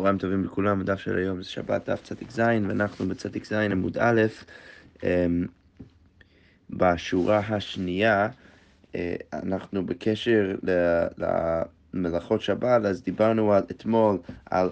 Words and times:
צהריים 0.00 0.18
טובים 0.18 0.44
לכולם, 0.44 0.80
הדף 0.80 0.98
של 0.98 1.16
היום 1.16 1.42
זה 1.42 1.48
שבת 1.48 1.88
דף 1.88 2.02
צ"ז, 2.02 2.38
ואנחנו 2.38 3.08
בצ"ז 3.08 3.52
עמוד 3.52 3.98
א', 3.98 4.22
אמ, 5.02 5.46
בשורה 6.70 7.38
השנייה, 7.38 8.28
אה, 8.94 9.14
אנחנו 9.32 9.86
בקשר 9.86 10.54
למלאכות 11.94 12.40
שבת, 12.40 12.84
אז 12.84 13.02
דיברנו 13.02 13.52
על, 13.52 13.62
אתמול 13.70 14.18
על, 14.50 14.68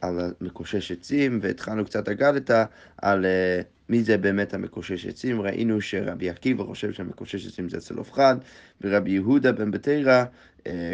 על 0.00 0.34
מקושש 0.40 0.92
עצים, 0.92 1.38
והתחלנו 1.42 1.84
קצת 1.84 2.08
אגדתה 2.08 2.64
על 3.02 3.24
אה, 3.24 3.60
מי 3.88 4.02
זה 4.02 4.18
באמת 4.18 4.54
המקושש 4.54 5.06
עצים. 5.06 5.40
ראינו 5.40 5.80
שרבי 5.80 6.30
עקיבא 6.30 6.64
חושב 6.64 6.92
שהמקושש 6.92 7.46
עצים 7.46 7.68
זה 7.68 7.80
צלופחד, 7.80 8.36
ורבי 8.80 9.10
יהודה 9.10 9.52
בן 9.52 9.70
בתרא 9.70 10.10
אה, 10.10 10.24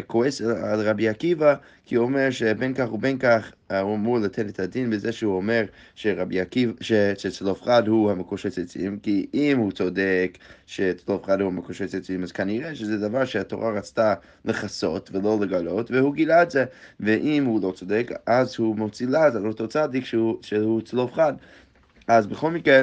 כועס 0.07 0.41
על 0.41 0.89
רבי 0.89 1.09
עקיבא, 1.09 1.55
כי 1.85 1.95
הוא 1.95 2.05
אומר 2.05 2.31
שבין 2.31 2.75
כך 2.75 2.93
ובין 2.93 3.19
כך 3.19 3.53
הוא 3.83 3.95
אמור 3.95 4.19
לתת 4.19 4.49
את 4.49 4.61
הדין 4.61 4.91
בזה 4.91 5.13
שהוא 5.13 5.37
אומר 5.37 5.65
שרבי 5.95 6.41
עקיבא, 6.41 6.73
שצלופחד 7.19 7.89
הוא 7.89 8.11
המקושש 8.11 8.59
עצים, 8.59 8.99
כי 8.99 9.27
אם 9.35 9.59
הוא 9.59 9.73
צודק 9.73 10.39
שצלופחד 10.67 11.41
הוא 11.41 11.49
המקושש 11.49 11.95
עצים, 11.95 12.23
אז 12.23 12.33
כנראה 12.33 12.75
שזה 12.75 12.99
דבר 12.99 13.25
שהתורה 13.25 13.71
רצתה 13.73 14.15
לכסות 14.45 15.11
ולא 15.13 15.39
לגלות, 15.41 15.91
והוא 15.91 16.15
גילה 16.15 16.43
את 16.43 16.51
זה, 16.51 16.65
ואם 17.01 17.45
הוא 17.45 17.63
לא 17.63 17.73
צודק, 17.77 18.11
אז 18.27 18.55
הוא 18.59 18.77
מוציא 18.77 19.07
לעז 19.07 19.37
על 19.37 19.47
אותו 19.47 19.69
צדיק 19.69 20.05
שהוא, 20.05 20.39
שהוא 20.43 20.81
צלופחד. 20.81 21.33
אז 22.09 22.27
בכל 22.27 22.51
מקרה, 22.51 22.83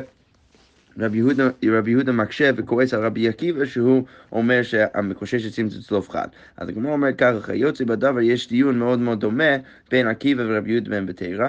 רבי 1.00 1.18
יהודה, 1.18 1.50
רבי 1.66 1.92
יהודה 1.92 2.12
מקשה 2.12 2.52
וכועס 2.56 2.94
על 2.94 3.06
רבי 3.06 3.30
עקיבא 3.30 3.66
שהוא 3.66 4.04
אומר 4.32 4.64
שהמקושש 4.64 5.46
עצים 5.46 5.70
זה 5.70 5.84
צלוף 5.84 6.10
חד. 6.10 6.28
אז 6.58 6.70
הגמרא 6.70 6.92
אומרת 6.92 7.16
ככה, 7.18 7.56
יוצא 7.56 7.84
בדבר 7.84 8.22
יש 8.22 8.50
דיון 8.50 8.80
מאוד 8.80 9.00
מאוד 9.00 9.20
דומה 9.20 9.56
בין 9.92 10.08
עקיבא 10.08 10.44
ורבי 10.48 10.72
יהודה 10.72 10.90
בן 10.90 11.06
בתרא, 11.06 11.48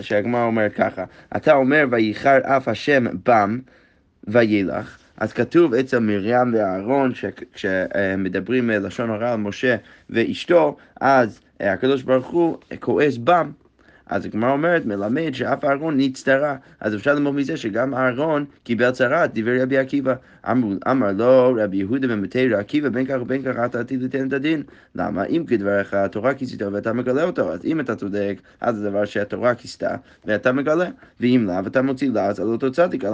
שהגמרא 0.00 0.44
אומרת 0.44 0.72
ככה, 0.74 1.04
אתה 1.36 1.54
אומר 1.54 1.84
וייחר 1.90 2.38
אף 2.42 2.68
השם 2.68 3.04
בם 3.26 3.58
וילך, 4.28 4.98
אז 5.16 5.32
כתוב 5.32 5.74
אצל 5.74 5.98
מרים 5.98 6.54
ואהרון, 6.54 7.12
כשמדברים 7.52 8.70
לשון 8.70 9.10
הרע 9.10 9.32
על 9.32 9.38
משה 9.38 9.76
ואשתו, 10.10 10.76
אז 11.00 11.40
הקדוש 11.60 12.02
ברוך 12.02 12.26
הוא 12.26 12.58
כועס 12.80 13.16
בם. 13.16 13.50
אז 14.12 14.24
הגמרא 14.24 14.52
אומרת, 14.52 14.86
מלמד 14.86 15.30
שאף 15.34 15.64
אהרון 15.64 15.96
נצטרה. 15.96 16.56
אז 16.80 16.94
אפשר 16.94 17.14
ללמוד 17.14 17.34
מזה 17.34 17.56
שגם 17.56 17.94
אהרון 17.94 18.44
קיבל 18.64 18.90
צרה, 18.90 19.26
דיבר 19.26 19.62
רבי 19.62 19.78
עקיבא. 19.78 20.14
אמר, 20.50 20.76
אמר 20.90 21.12
לו 21.12 21.54
רבי 21.58 21.76
יהודה 21.76 22.16
בתרא 22.16 22.58
עקיבא, 22.58 22.88
בין 22.88 23.06
כך 23.06 23.16
ובין 23.20 23.42
כך 23.42 23.56
אתה 23.64 23.80
עתיד 23.80 24.02
לתת 24.02 24.20
את 24.26 24.32
הדין. 24.32 24.62
למה? 24.94 25.24
אם 25.24 25.44
כדבריך 25.46 25.94
התורה 25.94 26.34
כיסית 26.34 26.62
ואתה 26.62 26.92
מגלה 26.92 27.24
אותו, 27.24 27.52
אז 27.52 27.64
אם 27.64 27.80
אתה 27.80 27.96
צודק, 27.96 28.34
אז 28.60 28.76
זה 28.76 28.90
דבר 28.90 29.04
שהתורה 29.04 29.54
כיסתה 29.54 29.96
ואתה 30.24 30.52
מגלה. 30.52 30.88
ואם 31.20 31.44
לאו, 31.48 31.66
אתה 31.66 31.82
מוציא 31.82 32.10
לעז 32.10 32.40
על 32.40 32.48
אותו 32.48 32.72
צדיק, 32.72 33.04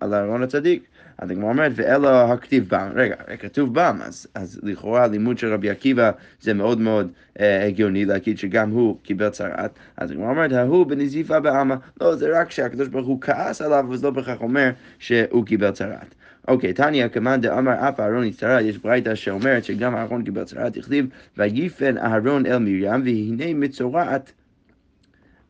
על 0.00 0.14
אהרון 0.14 0.42
הצדיק. 0.42 0.84
אז 1.18 1.30
הגמרא 1.30 1.48
אומרת, 1.48 1.72
ואלו 1.74 2.08
הכתיב 2.08 2.68
בם. 2.68 2.88
רגע, 2.94 3.14
כתוב 3.38 3.74
בם, 3.74 3.98
אז, 4.04 4.26
אז 4.34 4.60
לכאורה 4.62 5.04
הלימוד 5.04 5.38
של 5.38 5.52
רבי 5.52 5.70
עקיבא 5.70 6.10
זה 6.40 6.54
מאוד 6.54 6.80
מאוד 6.80 7.12
אה, 7.40 7.66
הגיוני 7.66 8.04
להגיד 8.04 8.38
שגם 8.38 8.70
הוא 8.70 8.98
קיבל 9.02 9.28
צרעת. 9.28 9.78
אז 9.96 10.10
הגמרא 10.10 10.30
אומרת, 10.30 10.52
ההוא 10.52 10.86
בנזיפה 10.86 11.40
בעלמא. 11.40 11.74
לא, 12.00 12.16
זה 12.16 12.40
רק 12.40 12.50
שהקדוש 12.50 12.88
ברוך 12.88 13.06
הוא 13.06 13.20
כעס 13.20 13.62
עליו, 13.62 13.84
וזה 13.90 14.06
לא 14.06 14.10
בהכרח 14.10 14.40
אומר 14.40 14.70
שהוא 14.98 15.46
קיבל 15.46 15.70
צרעת. 15.70 16.14
אוקיי, 16.48 16.72
תניא 16.72 17.08
כמאן 17.08 17.40
דאמר 17.40 17.88
אף 17.88 18.00
אהרון 18.00 18.24
יצטרה, 18.24 18.62
יש 18.62 18.78
ברייתא 18.78 19.14
שאומרת 19.14 19.64
שגם 19.64 19.96
אהרון 19.96 20.24
קיבל 20.24 20.44
צרעת, 20.44 20.76
הכתיב, 20.76 21.06
ויפן 21.36 21.98
אהרון 21.98 22.46
אל 22.46 22.58
מרים, 22.58 23.02
והנה 23.04 23.54
מצורעת. 23.54 24.32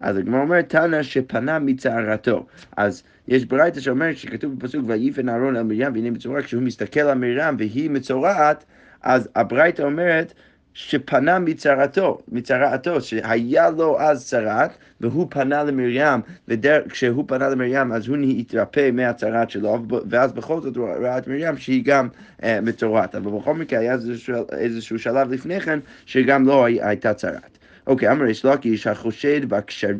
אז 0.00 0.16
הגמרא 0.16 0.40
אומרת, 0.40 0.68
תנא 0.68 1.02
שפנה 1.02 1.58
מצערתו. 1.58 2.46
אז 2.76 3.02
יש 3.28 3.44
ברייתא 3.44 3.80
שאומרת 3.80 4.16
שכתוב 4.16 4.58
בפסוק, 4.58 4.84
ויפן 4.86 5.28
אהרון 5.28 5.56
אל 5.56 5.62
מרים, 5.62 5.94
והנה 5.94 6.10
מצורע, 6.10 6.42
כשהוא 6.42 6.62
מסתכל 6.62 7.00
על 7.00 7.18
מרים 7.18 7.56
והיא 7.58 7.90
מצורעת, 7.90 8.64
אז 9.02 9.28
הברייתא 9.34 9.82
אומרת 9.82 10.32
שפנה 10.74 11.38
מצרתו, 11.38 12.18
מצרעתו, 12.28 13.00
שהיה 13.00 13.70
לו 13.70 14.00
אז 14.00 14.26
צרת, 14.26 14.70
והוא 15.00 15.26
פנה 15.30 15.64
למרים, 15.64 16.20
וכשהוא 16.48 17.24
פנה 17.26 17.48
למרים 17.48 17.92
אז 17.92 18.08
הוא 18.08 18.16
התרפא 18.16 18.90
מהצרת 18.92 19.50
שלו, 19.50 19.78
ואז 20.10 20.32
בכל 20.32 20.60
זאת 20.60 20.76
הוא 20.76 20.88
ראה 20.88 21.18
את 21.18 21.28
מרים 21.28 21.56
שהיא 21.56 21.82
גם 21.84 22.08
אה, 22.42 22.60
מצורעת. 22.60 23.14
אבל 23.14 23.30
בכל 23.30 23.54
מקרה 23.54 23.78
היה 23.78 23.92
איזשהו, 23.92 24.34
איזשהו 24.52 24.98
שלב 24.98 25.32
לפני 25.32 25.60
כן 25.60 25.78
שגם 26.06 26.46
לא 26.46 26.64
הייתה 26.64 27.14
צרת. 27.14 27.58
אוקיי, 27.86 28.12
אמר 28.12 28.26
יש 28.26 28.44
לקיש, 28.44 28.86
החושד 28.86 29.40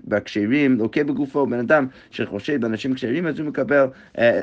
בכשרים 0.05 0.79
לוקה 0.79 1.05
בגופו, 1.05 1.47
בן 1.47 1.59
אדם 1.59 1.87
שחושד 2.11 2.61
באנשים 2.61 2.95
כשרים, 2.95 3.27
אז 3.27 3.39
הוא 3.39 3.49
מקבל 3.49 3.87
אה, 4.19 4.41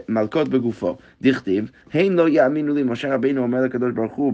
בגופו. 0.49 0.97
דכתיב, 1.21 1.71
הן 1.93 2.13
לא 2.13 2.29
יאמינו 2.29 2.73
לי, 2.73 2.83
משה 2.83 3.13
רבינו 3.13 3.41
אומר 3.41 3.61
לקדוש 3.61 3.93
ברוך 3.93 4.13
הוא 4.13 4.33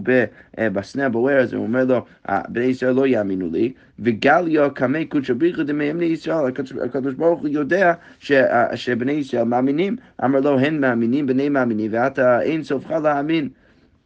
אה, 0.58 0.70
בסנה 0.70 1.06
הבוער 1.06 1.38
הזה, 1.38 1.56
הוא 1.56 1.64
אומר 1.64 1.84
לו, 1.84 2.04
בני 2.48 2.64
ישראל 2.64 2.92
לא 2.92 3.06
יאמינו 3.06 3.50
לי, 3.52 3.72
וגליו 3.98 4.70
קמי 4.74 5.04
קודשא 5.04 5.34
בריחו 5.34 5.62
דמי 5.62 5.92
בני 5.92 6.04
ישראל, 6.04 6.52
הקדוש 6.84 7.14
ברוך 7.14 7.40
הוא 7.40 7.48
יודע 7.48 7.92
ש, 8.18 8.32
אה, 8.32 8.76
שבני 8.76 9.12
ישראל 9.12 9.44
מאמינים, 9.44 9.96
אמר 10.24 10.40
לו, 10.40 10.58
הן 10.58 10.80
מאמינים, 10.80 11.26
בני 11.26 11.48
מאמינים, 11.48 11.90
ואתה 11.94 12.42
אין 12.42 12.64
סופך 12.64 12.90
להאמין. 12.90 13.48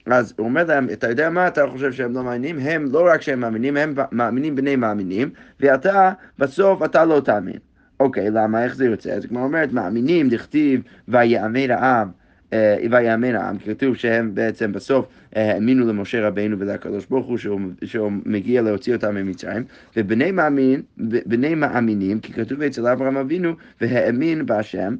אז 0.07 0.35
הוא 0.39 0.45
אומר 0.45 0.65
להם, 0.65 0.87
אתה 0.93 1.09
יודע 1.09 1.31
מה 1.31 1.49
אתה 1.49 1.67
חושב 1.67 1.93
שהם 1.93 2.13
לא 2.13 2.25
מאמינים? 2.25 2.59
הם, 2.59 2.87
לא 2.93 3.07
רק 3.13 3.23
שהם 3.23 3.41
מאמינים, 3.41 3.77
הם 3.77 3.95
מאמינים 4.13 4.57
בני 4.57 4.77
מאמינים, 4.77 5.31
ואתה, 5.61 6.13
בסוף 6.39 6.83
אתה 6.83 7.05
לא 7.05 7.21
תאמין. 7.21 7.59
אוקיי, 8.01 8.31
למה? 8.31 8.65
איך 8.65 8.77
זה 8.77 8.85
יוצא? 8.85 9.11
אז 9.11 9.27
כמו 9.27 9.45
אומרת, 9.45 9.73
מאמינים, 9.73 10.29
דכתיב, 10.29 10.81
ויאמן 11.09 11.71
העם. 11.71 12.09
אה, 12.53 12.77
ויאמן 12.91 13.35
העם, 13.35 13.59
כתוב 13.59 13.97
שהם 13.97 14.35
בעצם 14.35 14.73
בסוף 14.73 15.07
אה, 15.37 15.53
האמינו 15.55 15.87
למשה 15.87 16.27
רבינו 16.27 16.59
ולקדוש 16.59 17.07
ברוך 17.07 17.27
הוא 17.27 17.39
שהוא, 17.39 17.61
שהוא 17.85 18.13
מגיע 18.27 18.63
להוציא 18.63 18.95
אותם 18.95 19.15
ממצרים, 19.15 19.65
ובני 19.97 20.31
מאמין, 20.31 20.83
בני 21.27 21.55
מאמינים, 21.55 22.21
כי 22.21 22.33
כתוב 22.33 22.63
אצל 22.63 22.87
אברהם 22.87 23.17
אבינו, 23.17 23.53
והאמין 23.81 24.47
בהשם, 24.47 24.97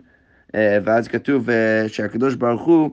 אה, 0.55 0.79
ואז 0.85 1.09
כתוב 1.09 1.49
שהקדוש 1.87 2.35
ברוך 2.35 2.63
הוא 2.63 2.91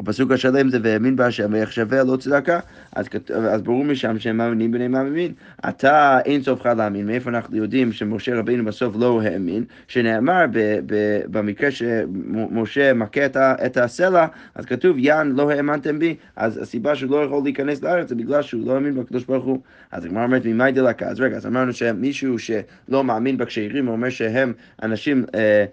הפסוק 0.00 0.32
השלם 0.32 0.68
זה 0.68 0.78
והאמין 0.82 1.16
בהשם 1.16 1.52
ויחשביה 1.52 2.04
לא 2.04 2.16
צדקה, 2.16 2.60
אז, 2.92 3.06
אז 3.50 3.62
ברור 3.62 3.84
משם 3.84 4.18
שהם 4.18 4.36
מאמינים 4.36 4.72
בני 4.72 4.88
מאמין. 4.88 5.32
אתה 5.68 6.18
אין 6.24 6.42
סופך 6.42 6.66
להאמין, 6.66 7.06
מאיפה 7.06 7.30
אנחנו 7.30 7.56
יודעים 7.56 7.92
שמשה 7.92 8.38
רבינו 8.38 8.64
בסוף 8.64 8.96
לא 8.98 9.22
האמין, 9.22 9.64
שנאמר 9.88 10.44
ב, 10.52 10.78
ב, 10.86 11.20
במקרה 11.30 11.70
שמשה 11.70 12.94
מכה 12.94 13.26
את, 13.26 13.36
את 13.36 13.76
הסלע, 13.76 14.26
אז 14.54 14.64
כתוב 14.66 14.98
יען 14.98 15.32
לא 15.32 15.50
האמנתם 15.50 15.98
בי, 15.98 16.16
אז 16.36 16.58
הסיבה 16.58 16.94
שהוא 16.94 17.10
לא 17.10 17.24
יכול 17.24 17.42
להיכנס 17.44 17.82
לארץ 17.82 18.08
זה 18.08 18.14
בגלל 18.14 18.42
שהוא 18.42 18.66
לא 18.66 18.74
האמין 18.74 18.94
בקדוש 18.94 19.24
ברוך 19.24 19.44
הוא. 19.44 19.58
אז 19.92 20.04
הגמרא 20.04 20.24
אומרת 20.24 20.42
ממאי 20.44 20.72
דלקה, 20.72 21.06
אז 21.06 21.20
רגע, 21.20 21.36
אז 21.36 21.46
אמרנו 21.46 21.72
שמישהו 21.72 22.38
שלא 22.38 23.04
מאמין 23.04 23.36
בכשרים, 23.36 23.86
הוא 23.86 23.92
אומר 23.92 24.10
שהם 24.10 24.52
אנשים... 24.82 25.24
אה, 25.34 25.64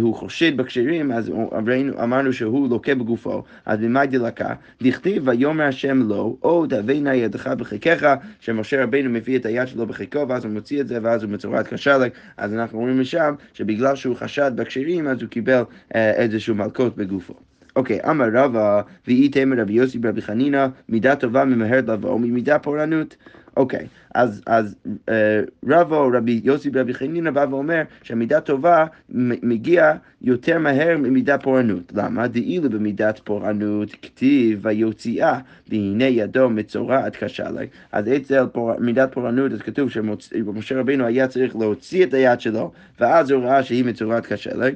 הוא 0.00 0.14
חושד 0.14 0.56
בכשרים, 0.56 1.12
אז 1.12 1.32
אמרנו 2.02 2.32
שהוא 2.32 2.70
לוקה 2.70 2.94
בגופו, 2.94 3.42
אז 3.66 3.80
ממאי 3.80 4.06
דלקה, 4.06 4.54
דכתיב 4.82 5.28
ויאמר 5.28 5.64
השם 5.64 6.02
לו, 6.02 6.36
או 6.42 6.66
תהווה 6.66 7.00
נא 7.00 7.10
ידך 7.10 7.46
בחיקך, 7.46 8.14
שמשה 8.40 8.82
רבינו 8.82 9.10
מביא 9.10 9.38
את 9.38 9.46
היד 9.46 9.68
שלו 9.68 9.86
בחיקו, 9.86 10.28
ואז 10.28 10.44
הוא 10.44 10.52
מוציא 10.52 10.80
את 10.80 10.88
זה, 10.88 10.98
ואז 11.02 11.22
הוא 11.22 11.30
מצורעת 11.30 11.74
כשלג, 11.74 12.10
אז 12.36 12.54
אנחנו 12.54 12.78
רואים 12.78 13.00
משם 13.00 13.34
שבגלל 13.54 13.96
שהוא 13.96 14.16
חשד 14.16 14.52
בכשרים, 14.54 15.08
אז 15.08 15.22
הוא 15.22 15.28
קיבל 15.28 15.62
אה, 15.94 16.10
איזשהו 16.10 16.54
מלכות 16.54 16.96
בגופו. 16.96 17.34
אוקיי, 17.76 17.98
אמר 18.10 18.28
רבא, 18.32 18.82
ואי 19.06 19.28
תמר 19.28 19.60
רבי 19.60 19.72
יוסי 19.72 19.98
ברבי 19.98 20.22
חנינא, 20.22 20.66
מידה 20.88 21.16
טובה 21.16 21.44
ממהרת 21.44 21.88
לבוא 21.88 22.20
ממידה 22.20 22.58
פורענות. 22.58 23.16
אוקיי, 23.56 23.86
אז, 24.14 24.42
אז 24.46 24.76
אה, 25.08 25.40
רבו, 25.68 26.10
רבי 26.14 26.40
יוסי 26.44 26.70
ברבי 26.70 26.94
חנינא 26.94 27.30
בא 27.30 27.46
ואומר 27.50 27.82
שהמידה 28.02 28.40
טובה 28.40 28.86
מגיע 29.42 29.92
יותר 30.22 30.58
מהר 30.58 30.98
ממידה 30.98 31.38
פורענות. 31.38 31.92
למה? 31.94 32.28
דאילו 32.28 32.70
במידת 32.70 33.20
פורענות 33.24 33.88
כתיב 34.02 34.58
ויוציאה 34.62 35.38
והנה 35.68 36.04
ידו 36.04 36.50
מצורעת 36.50 37.16
קשה 37.16 37.50
לה. 37.50 37.62
אז 37.92 38.08
אצל 38.08 38.46
פור... 38.52 38.72
מידת 38.78 39.12
פורענות 39.12 39.52
אז 39.52 39.62
כתוב 39.62 39.90
שמשה 39.90 40.80
רבינו 40.80 41.06
היה 41.06 41.28
צריך 41.28 41.56
להוציא 41.56 42.04
את 42.04 42.14
היד 42.14 42.40
שלו 42.40 42.72
ואז 43.00 43.30
הוא 43.30 43.44
ראה 43.44 43.62
שהיא 43.62 43.84
מצורעת 43.84 44.26
קשה 44.26 44.54
לה. 44.54 44.68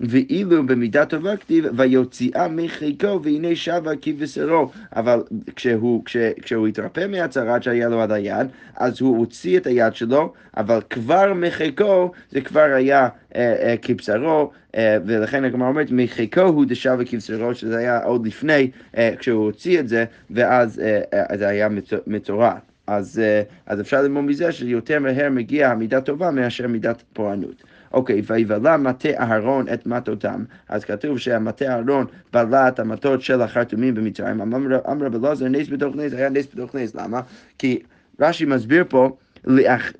ואילו 0.00 0.66
במידה 0.66 1.06
טובה 1.06 1.36
כתיב, 1.36 1.64
ויוציאה 1.76 2.48
מחיקו 2.48 3.20
והנה 3.22 3.56
שבה 3.56 3.90
כבשרו. 4.02 4.70
אבל 4.96 5.22
כשהוא, 5.56 6.04
כש, 6.04 6.16
כשהוא 6.42 6.66
התרפא 6.66 7.06
מהצהרת 7.06 7.62
שהיה 7.62 7.88
לו 7.88 8.02
עד 8.02 8.12
היד, 8.12 8.46
אז 8.76 9.00
הוא 9.00 9.18
הוציא 9.18 9.58
את 9.58 9.66
היד 9.66 9.94
שלו, 9.94 10.32
אבל 10.56 10.80
כבר 10.90 11.34
מחיקו 11.34 12.12
זה 12.30 12.40
כבר 12.40 12.60
היה 12.74 13.08
אה, 13.36 13.54
אה, 13.62 13.74
כבשרו, 13.82 14.50
אה, 14.76 14.96
ולכן 15.06 15.44
הגמרא 15.44 15.68
אומרת, 15.68 15.90
מחיקו 15.90 16.40
הוא 16.40 16.64
דשבה 16.68 17.04
כבשרו, 17.04 17.54
שזה 17.54 17.78
היה 17.78 18.04
עוד 18.04 18.26
לפני, 18.26 18.70
אה, 18.96 19.10
כשהוא 19.18 19.44
הוציא 19.44 19.80
את 19.80 19.88
זה, 19.88 20.04
ואז 20.30 20.80
אה, 20.80 21.00
אה, 21.14 21.36
זה 21.36 21.48
היה 21.48 21.68
מצורעת. 22.06 22.70
אז, 22.86 23.18
אה, 23.18 23.42
אז 23.66 23.80
אפשר 23.80 24.02
ללמוד 24.02 24.24
מזה 24.24 24.52
שיותר 24.52 24.98
מהר 24.98 25.30
מגיע 25.30 25.74
מידה 25.74 26.00
טובה 26.00 26.30
מאשר 26.30 26.68
מידת 26.68 27.02
פורענות. 27.12 27.62
אוקיי, 27.92 28.22
ויבלע 28.26 28.76
מטה 28.76 29.08
אהרון 29.08 29.66
את 29.72 29.86
מטותם. 29.86 30.44
אז 30.68 30.84
כתוב 30.84 31.18
שהמטה 31.18 31.64
אהרון 31.64 32.06
בלע 32.32 32.68
את 32.68 32.80
המטות 32.80 33.22
של 33.22 33.42
החרטומים 33.42 33.94
במצרים. 33.94 34.40
אמר 34.40 34.76
רב 34.86 35.24
אלעזר, 35.24 35.48
נס 35.48 35.68
בתוך 35.68 35.96
נס, 35.96 36.12
היה 36.12 36.28
נס 36.28 36.46
בתוך 36.54 36.74
נס. 36.74 36.94
למה? 36.94 37.20
כי 37.58 37.82
רש"י 38.20 38.44
מסביר 38.44 38.84
פה 38.88 39.16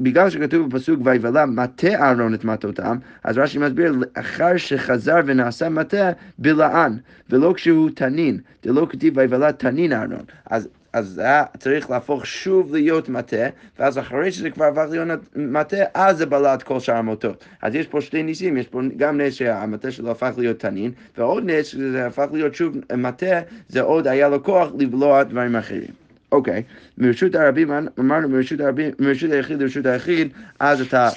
בגלל 0.00 0.30
שכתוב 0.30 0.70
בפסוק 0.70 1.00
ויבלע 1.04 1.46
מטה 1.46 1.94
אהרון 1.94 2.34
את 2.34 2.44
מטותם, 2.44 2.98
אז 3.24 3.38
רש"י 3.38 3.58
מסביר, 3.58 3.92
לאחר 3.92 4.56
שחזר 4.56 5.16
ונעשה 5.26 5.68
מטה 5.68 6.10
בלען, 6.38 6.98
ולא 7.30 7.52
כשהוא 7.56 7.90
תנין, 7.90 8.38
זה 8.64 8.72
לא 8.72 8.86
כתיב 8.90 9.16
ויבלע 9.16 9.52
תנין 9.52 9.92
אהרון. 9.92 10.24
אז 10.50 10.68
אז 10.92 11.08
זה 11.08 11.22
היה 11.22 11.44
צריך 11.58 11.90
להפוך 11.90 12.26
שוב 12.26 12.74
להיות 12.74 13.08
מטה, 13.08 13.46
ואז 13.78 13.98
אחרי 13.98 14.32
שזה 14.32 14.50
כבר 14.50 14.64
הפך 14.64 14.86
להיות 14.90 15.20
מטה, 15.36 15.76
אז 15.94 16.18
זה 16.18 16.26
בלע 16.26 16.54
את 16.54 16.62
כל 16.62 16.80
שאר 16.80 16.96
המוטות. 16.96 17.44
אז 17.62 17.74
יש 17.74 17.86
פה 17.86 18.00
שני 18.00 18.22
ניסים, 18.22 18.56
יש 18.56 18.66
פה 18.66 18.80
גם 18.96 19.20
נס 19.20 19.34
שהמטה 19.34 19.90
שלו 19.90 20.10
הפך 20.10 20.32
להיות 20.38 20.58
תנין, 20.58 20.92
ועוד 21.18 21.50
נס 21.50 21.66
שזה 21.66 22.06
הפך 22.06 22.26
להיות 22.32 22.54
שוב 22.54 22.76
מטה, 22.96 23.40
זה 23.68 23.80
עוד 23.80 24.06
היה 24.06 24.28
לו 24.28 24.42
כוח 24.44 24.68
לבלוע 24.78 25.22
דברים 25.22 25.56
אחרים. 25.56 25.90
אוקיי, 26.32 26.62
מרשות 26.98 27.34
הרבים, 27.34 27.70
אמרנו 27.98 28.28
מרשות 28.28 28.60
הרבים, 28.60 28.90
מרשות 28.98 29.30
היחיד 29.30 29.62
לרשות 29.62 29.86
היחיד, 29.86 30.32
אז 30.60 30.80
אתה, 30.80 31.08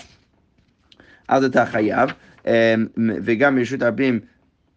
אז 1.28 1.44
אתה 1.44 1.66
חייב, 1.66 2.10
אמ, 2.48 2.52
וגם 2.98 3.56
מרשות 3.56 3.82
הרבים, 3.82 4.20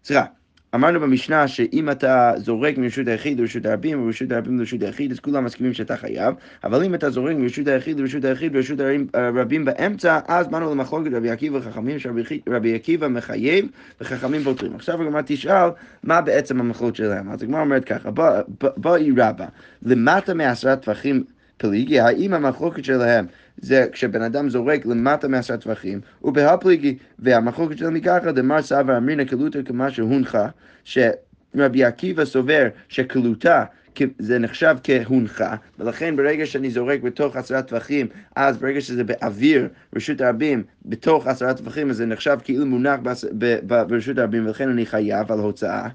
סליחה, 0.05 0.25
אמרנו 0.75 1.01
במשנה 1.01 1.49
שאם 1.49 1.91
אתה 1.91 2.33
זורק 2.37 2.79
מרשות 2.79 3.09
היחיד 3.09 3.41
לרשות 3.41 3.67
הרבים, 3.67 4.01
ומרשות 4.01 4.33
הרבים 4.33 4.59
לרשות 4.59 4.83
היחיד, 4.83 5.13
אז 5.13 5.21
כולם 5.21 5.45
מסכימים 5.45 5.75
שאתה 5.75 5.97
חייב, 5.97 6.35
אבל 6.65 6.83
אם 6.83 6.95
אתה 6.95 7.11
זורק 7.11 7.37
מרשות 7.37 7.69
היחיד 7.69 8.01
לרשות 8.01 8.25
היחיד 8.25 8.53
ולרשות 8.55 8.79
הרבים 9.15 9.65
באמצע, 9.65 10.19
אז 10.29 10.49
באנו 10.49 10.71
למחלוקת 10.71 11.11
רבי 11.13 11.31
עקיבא 11.31 11.57
וחכמים, 11.57 11.99
שרבי 11.99 12.75
עקיבא 12.75 13.09
מחייב 13.09 13.67
וחכמים 14.01 14.43
פותרים. 14.43 14.75
עכשיו 14.75 15.03
הגמרא 15.03 15.23
תשאל, 15.27 15.69
מה 16.03 16.21
בעצם 16.21 16.61
המחלוקת 16.61 16.97
שלהם? 16.97 17.31
אז 17.31 17.43
הגמרא 17.43 17.61
אומרת 17.61 17.85
ככה, 17.85 18.11
בואי 18.77 19.11
רבה, 19.17 19.47
למטה 19.83 20.35
מעשרה 20.35 20.77
טווחים 20.77 21.25
פליגי, 21.57 22.01
האם 22.01 22.35
המחלוקת 22.35 22.85
שלהם 22.85 23.27
זה 23.59 23.87
כשבן 23.93 24.23
אדם 24.23 24.49
זורק 24.49 24.87
למטה 24.87 25.29
מעשרה 25.29 25.57
טווחים, 25.57 26.01
ובהפליגי, 26.23 26.97
והמחלוקת 27.19 27.79
שלהם 27.79 27.95
היא 27.95 28.03
ככה, 28.03 28.33
דמר 28.33 28.63
סבא 28.63 28.97
אמרינא 28.97 29.25
קלותא 29.25 29.63
כמה 29.63 29.91
שהונחה, 29.91 30.49
שרבי 30.85 31.85
עקיבא 31.85 32.25
סובר 32.25 32.69
שקלותה 32.89 33.65
זה 34.19 34.39
נחשב 34.39 34.77
כהונחה, 34.85 35.55
ולכן 35.79 36.17
ברגע 36.17 36.47
שאני 36.47 36.71
זורק 36.71 37.01
בתוך 37.01 37.37
עשרה 37.37 37.63
טווחים, 37.63 38.07
אז 38.37 38.57
ברגע 38.57 38.81
שזה 38.81 39.05
באוויר, 39.05 39.69
רשות 39.97 40.21
הרבים, 40.21 40.63
בתוך 40.85 41.27
עשרה 41.27 41.55
טווחים, 41.55 41.91
אז 41.91 41.97
זה 41.97 42.07
נחשב 42.07 42.39
כאילו 42.45 42.67
מונח 42.67 43.01
ברשות 43.63 44.19
הרבים, 44.19 44.47
ולכן 44.47 44.69
אני 44.69 44.87
חייב 44.87 45.33
על 45.33 45.39
הוצאה. 45.39 45.89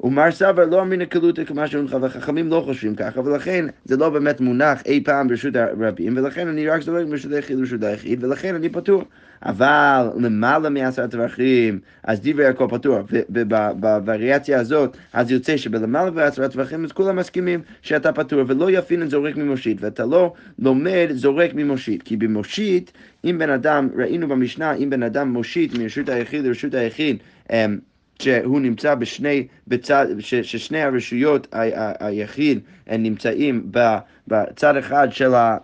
ומר 0.00 0.30
סבר 0.30 0.64
לא 0.64 0.82
אמרינא 0.82 1.04
קלותא 1.04 1.44
כמה 1.44 1.66
שהונחה, 1.66 1.96
וחכמים 2.00 2.50
לא 2.50 2.62
חושבים 2.64 2.94
ככה, 2.94 3.20
ולכן 3.20 3.66
זה 3.84 3.96
לא 3.96 4.10
באמת 4.10 4.40
מונח 4.40 4.82
אי 4.86 5.04
פעם 5.04 5.28
ברשות 5.28 5.56
הרבים, 5.56 6.16
ולכן 6.16 6.48
אני 6.48 6.68
רק 6.68 6.82
זורק 6.82 7.06
ברשות 7.06 7.32
היחיד 7.32 7.58
ברשות 7.58 7.82
היחיד, 7.82 8.24
ולכן 8.24 8.54
אני 8.54 8.68
פטור. 8.68 9.04
אבל 9.44 10.06
למעלה 10.16 10.68
מעשרה 10.68 11.08
טווחים, 11.08 11.78
אז 12.02 12.20
דברי 12.22 12.46
הכל 12.46 12.66
פטור. 12.70 12.98
ובווריאציה 13.30 14.60
הזאת, 14.60 14.96
אז 15.12 15.30
יוצא 15.30 15.56
שבלמעלה 15.56 16.10
מעשרה 16.10 16.48
טווחים, 16.48 16.84
אז 16.84 16.92
כולם 16.92 17.16
מסכימים 17.16 17.60
שאתה 17.82 18.12
פטור, 18.12 18.42
ולא 18.46 18.70
יפין 18.70 19.08
זורק 19.08 19.36
ממושית, 19.36 19.76
ואתה 19.80 20.04
לא 20.04 20.32
לומד 20.58 21.08
זורק 21.12 21.50
ממושית, 21.54 22.02
כי 22.02 22.16
במושית, 22.16 22.92
אם 23.24 23.36
בן 23.38 23.50
אדם, 23.50 23.88
ראינו 23.96 24.28
במשנה, 24.28 24.72
אם 24.74 24.90
בן 24.90 25.02
אדם 25.02 25.32
מושיט 25.32 25.78
מרשות 25.78 26.08
היחיד 26.08 26.44
לרשות 26.44 26.74
היחיד, 26.74 27.16
אמ, 27.50 27.78
שהוא 28.18 28.60
נמצא 28.60 28.94
בשני, 28.94 29.46
בצד, 29.68 30.06
ש, 30.18 30.34
ששני 30.34 30.82
הרשויות 30.82 31.46
היחיד 32.00 32.60
הם 32.86 33.02
נמצאים 33.02 33.70
בצד 34.28 34.76
אחד 34.76 35.08
של 35.10 35.34
ה... 35.34 35.56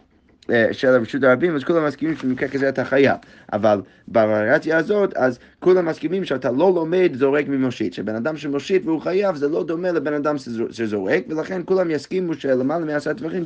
אה, 0.50 0.68
של 0.72 0.88
רשות 0.88 1.22
הרבים, 1.22 1.56
אז 1.56 1.64
כולם 1.64 1.86
מסכימים 1.86 2.16
שבמקרה 2.16 2.48
כזה 2.48 2.68
אתה 2.68 2.84
חייב. 2.84 3.16
אבל 3.52 3.80
בווריאציה 4.08 4.76
הזאת, 4.76 5.16
אז 5.16 5.38
כולם 5.60 5.86
מסכימים 5.86 6.24
שאתה 6.24 6.50
לא 6.50 6.72
לומד 6.74 7.10
זורק 7.14 7.48
ממושיט. 7.48 7.92
שבן 7.92 8.14
אדם 8.14 8.36
שמושיט 8.36 8.82
והוא 8.86 9.00
חייב, 9.00 9.36
זה 9.36 9.48
לא 9.48 9.64
דומה 9.64 9.92
לבן 9.92 10.14
אדם 10.14 10.36
שזורק, 10.70 11.24
ולכן 11.28 11.62
כולם 11.64 11.90
יסכימו 11.90 12.34
שלמעלה 12.34 12.84
מעשרה 12.84 13.14
טפחים 13.14 13.44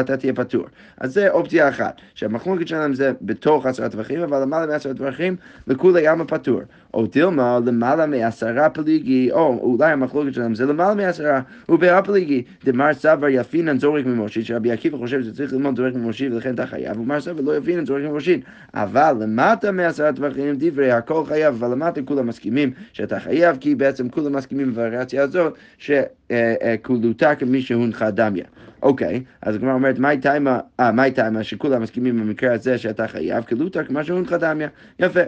אתה 0.00 0.16
תהיה 0.16 0.32
פטור. 0.32 0.64
אז 0.98 1.14
זה 1.14 1.30
אופציה 1.30 1.68
אחת, 1.68 2.00
שהמחלוקת 2.14 2.68
שלהם 2.68 2.94
זה 2.94 3.12
בתוך 3.22 3.66
עשרה 3.66 3.88
טפחים, 3.88 4.20
אבל 4.20 4.42
למעלה 4.42 4.66
מעשרה 4.66 4.94
טפחים 4.94 5.36
לכולי 5.66 6.06
עלמא 6.06 6.24
פטור. 6.24 6.60
או 6.94 7.06
דילמא 7.06 7.58
למעלה 7.66 8.06
מעשרה 8.06 8.70
פליגי, 8.70 9.32
או 9.32 9.58
אולי 9.62 9.92
המחלוקת 9.92 10.34
שלהם 10.34 10.54
זה 10.54 10.66
למעלה 10.66 10.94
מעשרה, 10.94 11.40
ובהא 11.68 11.98
פליגי, 11.98 12.42
דמר 12.64 12.94
סבר 12.94 13.28
ילפינן 13.28 13.78
זורק 13.78 14.06
ממושיט, 14.06 14.46
שרבי 14.46 14.72
עקיבא 14.72 14.98
חושב 14.98 15.22
שצריך 15.22 15.52
ללמוד 15.52 15.76
זורק 15.76 15.94
ממושיט 15.94 16.32
ולכן 16.32 16.54
אתה 16.54 16.66
חייב, 16.66 17.00
ומר 17.00 17.20
סבר 17.20 17.40
לא 17.42 17.56
ילפינן 17.56 17.86
זורק 17.86 18.02
ממושיט. 18.02 18.44
אבל 18.74 19.17
למטה 19.18 19.72
מעשרה 19.72 20.12
טווחים 20.12 20.54
דברי 20.58 20.90
הכל 20.90 21.24
חייב, 21.26 21.54
אבל 21.54 21.70
למטה 21.72 22.02
כולם 22.02 22.26
מסכימים 22.26 22.72
שאתה 22.92 23.20
חייב, 23.20 23.56
כי 23.60 23.74
בעצם 23.74 24.08
כולם 24.08 24.32
מסכימים 24.36 24.70
בווריאציה 24.70 25.22
הזאת, 25.22 25.54
שכולותה 25.78 27.34
כמי 27.34 27.62
שהונחה 27.62 28.10
דמיה. 28.10 28.44
אוקיי, 28.82 29.22
אז 29.42 29.54
הגמרא 29.54 29.72
אומרת, 29.72 29.98
מהי 29.98 30.18
תימה, 30.18 30.60
אה, 30.80 30.92
מהי 30.92 31.10
תימה 31.10 31.42
שכולם 31.42 31.82
מסכימים 31.82 32.20
במקרה 32.20 32.52
הזה 32.52 32.78
שאתה 32.78 33.08
חייב, 33.08 33.44
כלותה 33.44 33.84
כמה 33.84 34.04
שהונחה 34.04 34.38
דמיה. 34.38 34.68
יפה. 34.98 35.20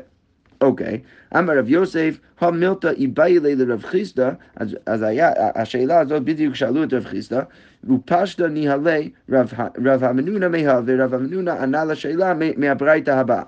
אוקיי, 0.61 1.01
אמר 1.37 1.59
רב 1.59 1.69
יוסף, 1.69 2.19
המילתא 2.41 2.87
איבאי 2.87 3.39
לרב 3.41 3.83
חיסדא, 3.83 4.31
אז, 4.87 5.03
היה, 5.03 5.31
השאלה 5.55 6.01
הזאת 6.01 6.23
בדיוק 6.23 6.55
שאלו 6.55 6.85
את 6.85 6.93
רב 6.93 7.05
חיסדא, 7.05 7.43
ופשטא 7.85 8.43
ניהלי 8.43 9.11
רב 9.85 10.05
המנונה 10.05 10.49
מה, 10.49 10.81
ורב 10.87 11.15
המנונה 11.15 11.63
ענה 11.63 11.85
לשאלה 11.85 12.33
מהברייתא 12.57 13.11
הבאה. 13.11 13.43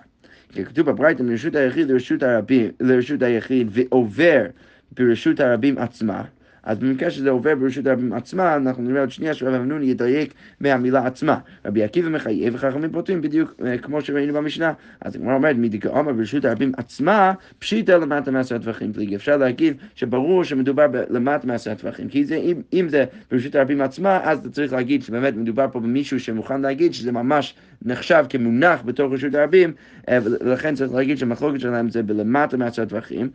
כתוב 0.53 0.91
בברייתא 0.91 1.23
מרשות 1.23 1.55
היחיד 1.55 1.91
לרשות, 1.91 2.23
הרבים, 2.23 2.71
לרשות 2.81 3.23
היחיד 3.23 3.69
ועובר 3.71 4.47
ברשות 4.93 5.41
הרבים 5.41 5.79
עצמה. 5.79 6.25
אז 6.63 6.79
במקרה 6.79 7.11
שזה 7.11 7.31
עובר 7.31 7.55
ברשות 7.55 7.87
הרבים 7.87 8.13
עצמה, 8.13 8.57
אנחנו 8.57 8.83
נראה 8.83 9.01
עוד 9.01 9.11
שנייה 9.11 9.35
שרב 9.35 9.55
אמנון 9.55 9.83
ידייק 9.83 10.35
מהמילה 10.61 11.07
עצמה. 11.07 11.39
רבי 11.65 11.83
עקיבא 11.83 12.09
מחייב 12.09 12.55
וחכמים 12.55 12.93
פותרים 12.93 13.21
בדיוק 13.21 13.55
אה, 13.65 13.79
כמו 13.79 14.01
שראינו 14.01 14.33
במשנה. 14.33 14.73
אז 15.01 15.17
הגמרא 15.17 15.35
אומרת, 15.35 15.57
מדכאומר 15.57 16.13
ברשות 16.13 16.45
הרבים 16.45 16.73
עצמה, 16.77 17.33
פשיטא 17.59 17.93
למטה 17.93 18.31
מעשרה 18.31 18.59
טווחים 18.59 18.93
פליגי. 18.93 19.17
אפשר 19.17 19.37
להגיד 19.37 19.77
שברור 19.95 20.45
שמדובר 20.45 20.87
למטה 21.11 21.47
מעשרה 21.47 21.75
טווחים, 21.75 22.09
כי 22.09 22.25
זה, 22.25 22.37
אם, 22.37 22.61
אם 22.73 22.89
זה 22.89 23.05
ברשות 23.31 23.55
הרבים 23.55 23.81
עצמה, 23.81 24.21
אז 24.23 24.39
אתה 24.39 24.51
צריך 24.51 24.73
להגיד 24.73 25.03
שבאמת 25.03 25.37
מדובר 25.37 25.67
פה 25.73 25.81
במישהו 25.81 26.21
שמוכן 26.21 26.61
להגיד 26.61 26.95
שזה 26.95 27.13
ממש 27.13 27.55
נחשב 27.83 28.25
כמונח 28.29 28.83
בתוך 28.85 29.13
רשות 29.13 29.35
הרבים, 29.35 29.73
אה, 30.09 30.19
ולכן 30.25 30.75
צריך 30.75 30.93
להגיד 30.95 31.19
שהמחלוקת 31.19 31.61
שלהם 31.61 31.91
זה 31.91 32.03
בלמטה 32.03 32.57
מעשרה 32.57 32.87
טווחים. 32.87 33.31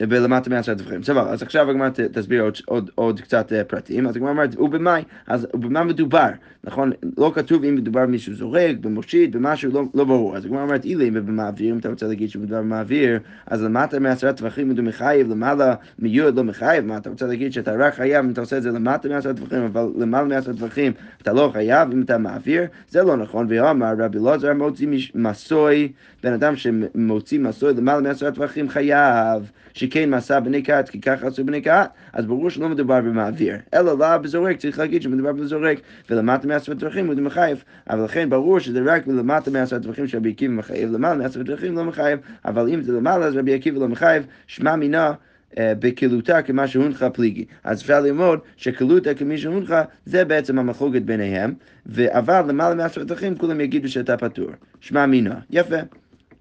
ולמטה 0.00 0.50
מעשרת 0.50 0.78
טווחים. 0.78 1.02
סבבה, 1.02 1.30
אז 1.30 1.42
עכשיו 1.42 1.70
הגמרא 1.70 1.88
תסביר 2.12 2.42
עוד, 2.42 2.56
עוד, 2.66 2.90
עוד 2.94 3.20
קצת 3.20 3.52
uh, 3.52 3.64
פרטים. 3.64 4.06
אז 4.06 4.16
הגמרא 4.16 4.30
אומרת, 4.30 4.58
ובמאי, 4.58 5.02
אז 5.26 5.46
במה 5.54 5.84
מדובר? 5.84 6.28
נכון, 6.64 6.92
לא 7.18 7.32
כתוב 7.34 7.64
אם 7.64 7.74
מדובר 7.74 8.02
במישהו 8.02 8.34
זורק, 8.34 8.76
במושיט, 8.80 9.32
במשהו 9.36 9.72
לא, 9.72 9.82
לא 9.94 10.04
ברור. 10.04 10.36
אז 10.36 10.44
הגמרא 10.44 10.62
אומרת, 10.62 10.84
אילי, 10.84 11.10
ובמעביר, 11.14 11.74
אם 11.74 11.78
אתה 11.78 11.88
רוצה 11.88 12.06
להגיד 12.06 12.30
שמדובר 12.30 12.58
במעביר, 12.58 13.18
אז 13.46 13.62
למטה 13.62 13.98
מעשרת 13.98 14.36
טווחים 14.36 14.68
מדובר 14.68 14.88
מחייב, 14.88 15.30
למעלה 15.30 15.74
מיוד 15.98 16.36
לא 16.36 16.44
מחייב, 16.44 16.84
מה 16.84 16.96
אתה 16.96 17.10
רוצה 17.10 17.26
להגיד 17.26 17.52
שאתה 17.52 17.72
רק 17.78 17.94
חייב 17.94 18.24
אם 18.24 18.30
אתה 18.30 18.40
עושה 18.40 18.56
את 18.56 18.62
זה 18.62 18.70
למטה 18.70 19.08
מעשרת 19.08 19.36
טווחים, 19.36 19.62
אבל 19.62 19.88
למעלה 19.98 20.28
מעשרת 20.28 20.58
טווחים 20.58 20.92
אתה 21.22 21.32
לא 21.32 21.50
חייב 21.52 21.92
אם 21.92 22.02
אתה 22.02 22.18
מעביר? 22.18 22.62
זה 22.88 23.02
לא 23.02 23.16
נכון, 23.16 23.46
ואמר 23.50 23.94
רבי 23.98 24.18
אלעזר 24.18 24.54
מוציא 24.54 24.88
מסוי, 25.14 25.92
בן 26.22 26.32
אדם 26.32 26.56
שמוציא 26.56 27.40
מסוי 27.40 27.74
למעלה 27.74 28.00
מעשרת 28.00 28.34
טווחים 28.34 28.68
חייב. 28.68 29.50
שכן 29.94 30.10
מסע 30.10 30.40
בני 30.40 30.62
קהת, 30.62 30.88
כי 30.88 31.00
ככה 31.00 31.26
עשו 31.26 31.44
בני 31.44 31.60
קהת, 31.60 31.90
אז 32.12 32.26
ברור 32.26 32.50
שלא 32.50 32.68
מדובר 32.68 33.00
במעביר, 33.00 33.56
אלא 33.74 33.98
לא 33.98 34.18
בזורק, 34.18 34.56
צריך 34.56 34.78
להגיד 34.78 35.02
שמדובר 35.02 35.32
בזורק, 35.32 35.78
ולמטה 36.10 36.46
מעשרת 36.46 36.80
טווחים 36.80 37.06
הוא 37.06 37.14
מחייב, 37.14 37.64
אבל 37.90 38.04
לכן 38.04 38.30
ברור 38.30 38.58
שזה 38.58 38.80
רק 38.86 39.06
למטה 39.06 39.50
מעשרת 39.50 39.82
טווחים 39.82 40.06
שרבי 40.06 40.30
עקיבא 40.30 40.54
מחייב, 40.54 40.92
למעלה 40.92 41.18
מעשרת 41.18 41.46
טווחים 41.46 41.76
לא 41.76 41.84
מחייב, 41.84 42.18
אבל 42.44 42.68
אם 42.68 42.82
זה 42.82 42.92
למעלה 42.92 43.26
אז 43.26 43.36
רבי 43.36 43.54
עקיבא 43.54 43.80
לא 43.80 43.88
מחייב, 43.88 44.26
שמע 44.46 44.76
מינה 44.76 45.12
בקלותה 45.58 46.42
כמה 46.42 46.66
שהונחה 46.66 47.10
פליגי. 47.10 47.44
אז 47.64 47.80
אפשר 47.80 48.00
ללמוד 48.00 48.38
שקלותה 48.56 49.14
כמי 49.14 49.38
שהונחה 49.38 49.82
זה 50.06 50.24
בעצם 50.24 50.58
המחלוקת 50.58 51.02
ביניהם, 51.02 51.54
אבל 51.98 52.44
למעלה 52.48 52.74
מעשרת 52.74 53.08
טווחים 53.08 53.36
כולם 53.36 53.60
יגידו 53.60 53.88
שאתה 53.88 54.16
פטור. 54.16 54.50
שמע 54.80 55.06
מינה. 55.06 55.34
יפה. 55.50 55.76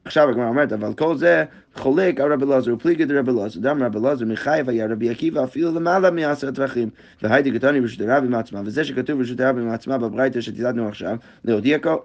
עכשיו 0.06 0.30
הגמרא 0.30 0.48
אומרת, 0.48 0.74
אבל 0.74 0.94
כל 0.94 1.18
זה 1.18 1.44
חולק 1.76 2.20
על 2.20 2.34
רבי 2.34 2.46
אלעזר, 2.46 2.74
ופליגי 2.74 3.06
דרבי 3.06 3.32
אלעזר, 3.32 3.60
דם 3.60 3.84
רבי 3.84 3.98
אלעזר 4.00 4.26
מחייב 4.26 4.70
היה 4.70 4.88
רבי 4.88 5.10
עקיבא 5.10 5.44
אפילו 5.44 5.76
למעלה 5.76 6.12
מעשר 6.12 6.52
טווחים. 6.52 6.90
והיידי 7.22 7.52
קטני 7.52 7.82
ברשות 7.82 8.02
הרבים 8.02 8.36
עצמה, 8.36 8.62
וזה 8.66 8.84
שכתוב 8.84 9.18
ברשות 9.18 9.40
הרבים 9.40 9.70
עצמה 9.70 9.98
בברייתא 9.98 10.42
שתלדנו 10.42 10.88
עכשיו, 10.88 11.18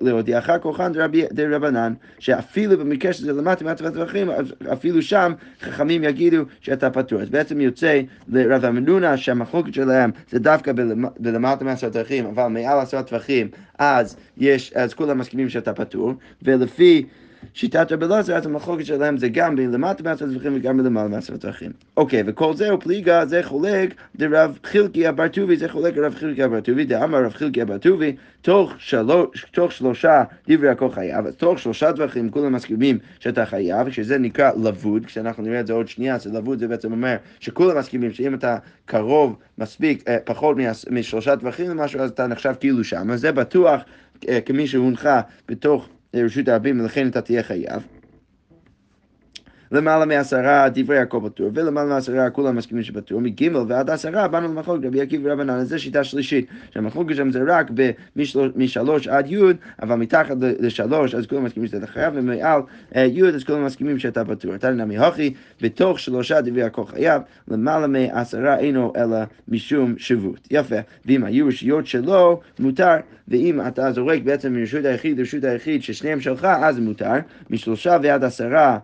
להודיעך 0.00 0.50
כוחן 0.62 0.92
דרבנן, 1.32 1.92
שאפילו 2.18 2.78
במקרה 2.78 3.12
שזה 3.12 3.32
למטה 3.32 3.64
מעשר 3.64 3.90
טווחים, 3.90 4.28
אפילו 4.72 5.02
שם 5.02 5.32
חכמים 5.60 6.04
יגידו 6.04 6.42
שאתה 6.60 6.90
פטור. 6.90 7.20
אז 7.20 7.30
בעצם 7.30 7.60
יוצא 7.60 8.00
לרב 8.28 8.64
המנונה 8.64 9.16
שהמחלוקת 9.16 9.74
שלהם 9.74 10.10
זה 10.30 10.38
דווקא 10.38 10.72
בלמטה 11.18 11.64
מעשר 11.64 11.90
טווחים, 11.90 12.26
אבל 12.26 12.46
מעל 12.46 12.78
עשרה 12.78 13.02
טווחים, 13.02 13.48
אז 13.78 14.16
אז 14.74 14.94
כולם 14.94 15.18
מסכימים 15.18 15.48
שאתה 15.48 15.74
פטור, 15.74 16.12
ולפי 16.42 17.06
שיטת 17.54 17.92
רבי 17.92 18.04
אלעזר, 18.04 18.36
אז 18.36 18.46
המחלוקת 18.46 18.86
שלהם 18.86 19.18
זה 19.18 19.28
גם 19.28 19.56
למטה 19.56 20.02
מעשרת 20.02 20.28
טווחים 20.32 20.52
וגם 20.56 20.76
מלמעלה 20.76 21.08
מעשרת 21.08 21.40
טווחים. 21.40 21.70
אוקיי, 21.96 22.22
וכל 22.26 22.54
זה 22.54 22.70
הוא 22.70 22.80
פליגה, 22.80 23.26
זה 23.26 23.40
חולק 23.42 23.94
דרב 24.16 24.58
חילקי 24.64 25.06
הבר 25.06 25.28
טובי, 25.28 25.56
זה 25.56 25.68
חולק 25.68 25.96
לרב 25.96 26.14
חילקי 26.14 26.42
הבר 26.42 26.60
טובי, 26.60 26.84
דאמר 26.84 27.24
רב 27.24 27.32
חילקי 27.32 27.62
הבר 27.62 27.78
טובי, 27.78 28.16
תוך, 28.42 28.72
שלושה 29.70 30.24
דברי 30.48 30.68
הכל 30.68 30.90
חייב, 30.90 31.26
אז 31.26 31.36
תוך 31.36 31.58
שלושה 31.58 31.92
טווחים 31.92 32.30
כולם 32.30 32.52
מסכימים 32.52 32.98
שאתה 33.20 33.46
חייב, 33.46 33.90
שזה 33.90 34.18
נקרא 34.18 34.50
לבוד, 34.62 35.06
כשאנחנו 35.06 35.42
נראה 35.42 35.60
את 35.60 35.66
זה 35.66 35.72
עוד 35.72 35.88
שנייה, 35.88 36.14
אז 36.14 36.26
לבוד 36.26 36.58
זה 36.58 36.68
בעצם 36.68 36.92
אומר 36.92 37.16
שכולם 37.40 37.78
מסכימים 37.78 38.12
שאם 38.12 38.34
אתה 38.34 38.56
קרוב 38.84 39.36
מספיק, 39.58 40.08
אה, 40.08 40.16
פחות 40.24 40.56
משלושה 40.90 41.36
טווחים 41.36 41.70
למשהו, 41.70 42.00
אז 42.00 42.10
אתה 42.10 42.26
נחשב 42.26 42.54
כאילו 42.60 42.84
שם, 42.84 43.10
אז 43.10 43.20
זה 43.20 43.32
בטוח 43.32 43.80
אה, 44.28 44.40
כמי 44.40 44.66
שהונחה 44.66 45.20
בתוך 45.48 45.88
לרשות 46.14 46.48
הרבים, 46.48 46.80
ולכן 46.80 47.08
אתה 47.08 47.20
תהיה 47.20 47.42
חייב. 47.42 47.97
למעלה 49.72 50.04
מעשרה 50.04 50.68
דברי 50.74 50.96
יעקב 50.96 51.28
פטור, 51.28 51.50
ולמעלה 51.54 51.88
מעשרה 51.88 52.30
כולם 52.30 52.56
מסכימים 52.56 52.84
שפטור, 52.84 53.20
מג' 53.20 53.50
ועד 53.68 53.90
עשרה 53.90 54.28
באנו 54.28 54.48
למחלוקת 54.48 54.86
רבי 54.86 55.00
עקיבא 55.00 55.28
ורבנן, 55.28 55.64
זו 55.64 55.78
שיטה 55.78 56.04
שלישית, 56.04 56.46
שהמחלוקת 56.70 57.16
שם 57.16 57.30
זה 57.30 57.40
רק 57.46 57.70
משלוש 58.56 59.08
עד 59.08 59.30
י', 59.30 59.38
אבל 59.82 59.94
מתחת 59.94 60.36
לשלוש 60.40 61.14
אז 61.14 61.26
כולם 61.26 61.44
מסכימים 61.44 61.68
שאתה 61.68 61.86
חייב, 61.86 62.14
ומעל 62.16 62.60
אה, 62.96 63.04
י' 63.04 63.24
אז 63.24 63.44
כולם 63.44 63.64
מסכימים 63.64 63.98
שאתה 63.98 64.24
פטור. 64.24 64.52
נמי 64.74 64.98
הוכי, 64.98 65.34
בתוך 65.62 66.00
שלושה 66.00 66.40
דברי 66.40 66.60
יעקב 66.60 66.86
חייב, 66.90 67.22
למעלה 67.48 67.86
מעשרה 67.86 68.58
אינו 68.58 68.92
אלא 68.96 69.18
משום 69.48 69.94
שבות. 69.98 70.48
יפה, 70.50 70.76
ואם 71.06 71.24
היו 71.24 71.46
רשויות 71.46 71.86
שלו, 71.86 72.40
מותר, 72.58 72.96
ואם 73.28 73.60
אתה 73.66 73.92
זורק 73.92 74.22
בעצם 74.22 74.52
מרשות 74.52 74.84
היחיד 74.84 75.18
לרשות 75.18 75.44
היחיד 75.44 75.82
ששניהם 75.82 76.20
שלך, 76.20 76.44
אז 76.44 76.78
מותר, 76.78 77.12
משלושה 77.50 77.96
ועד 78.02 78.24
עשרה 78.24 78.78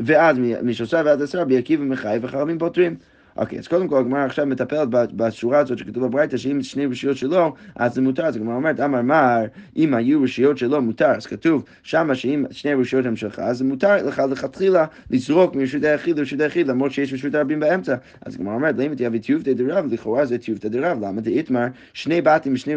ואז 0.00 0.36
משלושה 0.62 1.02
ועד 1.04 1.22
עשרה 1.22 1.44
ביקיב 1.44 1.80
ומחייב 1.80 2.24
וחרמים 2.24 2.58
פותרים. 2.58 2.96
אוקיי, 3.36 3.58
אז 3.58 3.68
קודם 3.68 3.88
כל 3.88 3.98
הגמרא 3.98 4.24
עכשיו 4.24 4.46
מטפלת 4.46 4.88
בשורה 5.12 5.58
הזאת 5.58 5.78
שכתוב 5.78 6.06
בברייתא, 6.06 6.36
שאם 6.36 6.62
שני 6.62 6.86
רשויות 6.86 7.16
שלו, 7.16 7.54
אז 7.76 7.94
זה 7.94 8.02
מותר. 8.02 8.26
אז 8.26 8.36
הגמרא 8.36 8.54
אומרת, 8.54 8.80
אמר 8.80 9.02
מר, 9.02 9.44
אם 9.76 9.94
היו 9.94 10.22
רשויות 10.22 10.58
שלו, 10.58 10.82
מותר. 10.82 11.10
אז 11.10 11.26
כתוב 11.26 11.64
שמה 11.82 12.14
שאם 12.14 12.44
שני 12.50 12.74
רשויות 12.74 13.06
הם 13.06 13.16
שלך, 13.16 13.38
אז 13.38 13.58
זה 13.58 13.64
מותר 13.64 14.06
לך 14.06 14.22
לכתחילה 14.30 14.86
לזרוק 15.10 15.54
מרשות 15.54 15.84
היחיד 15.84 16.18
לרשות 16.18 16.40
היחיד, 16.40 16.68
למרות 16.68 16.92
שיש 16.92 17.12
רשות 17.12 17.34
הרבים 17.34 17.60
באמצע. 17.60 17.94
אז 18.26 18.34
הגמרא 18.34 18.54
אומרת, 18.54 18.74
למה 18.78 18.94
תהיה 18.94 19.10
טיובתא 19.22 19.52
דרב, 19.52 19.92
לכאורה 19.92 20.26
זה 20.26 20.38
טיובתא 20.38 20.68
דרב. 20.68 21.04
למה 21.04 21.20
דאיתמר, 21.20 21.66
שני 21.92 22.20
בתים 22.20 22.52
משני 22.52 22.74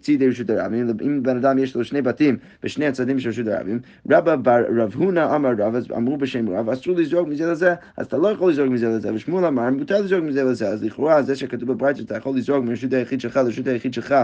צידי 0.00 0.28
רשות 0.28 0.50
הרבים, 0.50 0.88
אם 1.06 1.22
בן 1.22 1.36
אדם 1.36 1.58
יש 1.58 1.76
לו 1.76 1.84
שני 1.84 2.02
בתים 2.02 2.36
בשני 2.62 2.86
הצדדים 2.86 3.18
של 3.18 3.28
רשות 3.28 3.46
הרבים, 3.46 3.80
רבא 4.10 4.36
בר 4.36 4.62
רב 4.76 4.94
הונא 4.94 5.34
אמר 5.36 5.50
רב, 5.58 5.74
אז 5.74 5.86
אמרו 5.96 6.16
בשם 6.16 6.48
רב, 6.48 6.68
אסור 6.68 6.96
לזרוק 6.96 7.28
מזה 7.28 7.46
לזה, 7.46 7.74
אז 7.96 8.06
אתה 8.06 8.16
לא 8.16 8.28
יכול 8.28 8.50
לזרוק 8.50 8.68
מזה 8.68 8.88
לזה, 8.88 9.14
ושמואל 9.14 9.44
אמר, 9.44 9.70
מותר 9.70 10.01
לזרוק 10.02 10.24
מזה 10.24 10.44
לזה, 10.44 10.68
אז 10.68 10.84
לכאורה 10.84 11.22
זה 11.22 11.36
שכתוב 11.36 11.72
בברית 11.72 11.96
שאתה 11.96 12.16
יכול 12.16 12.36
לזרוק 12.36 12.64
מרשות 12.64 12.92
היחיד 12.92 13.20
שלך 13.20 13.36
לרשות 13.36 13.66
היחיד 13.66 13.94
שלך, 13.94 14.14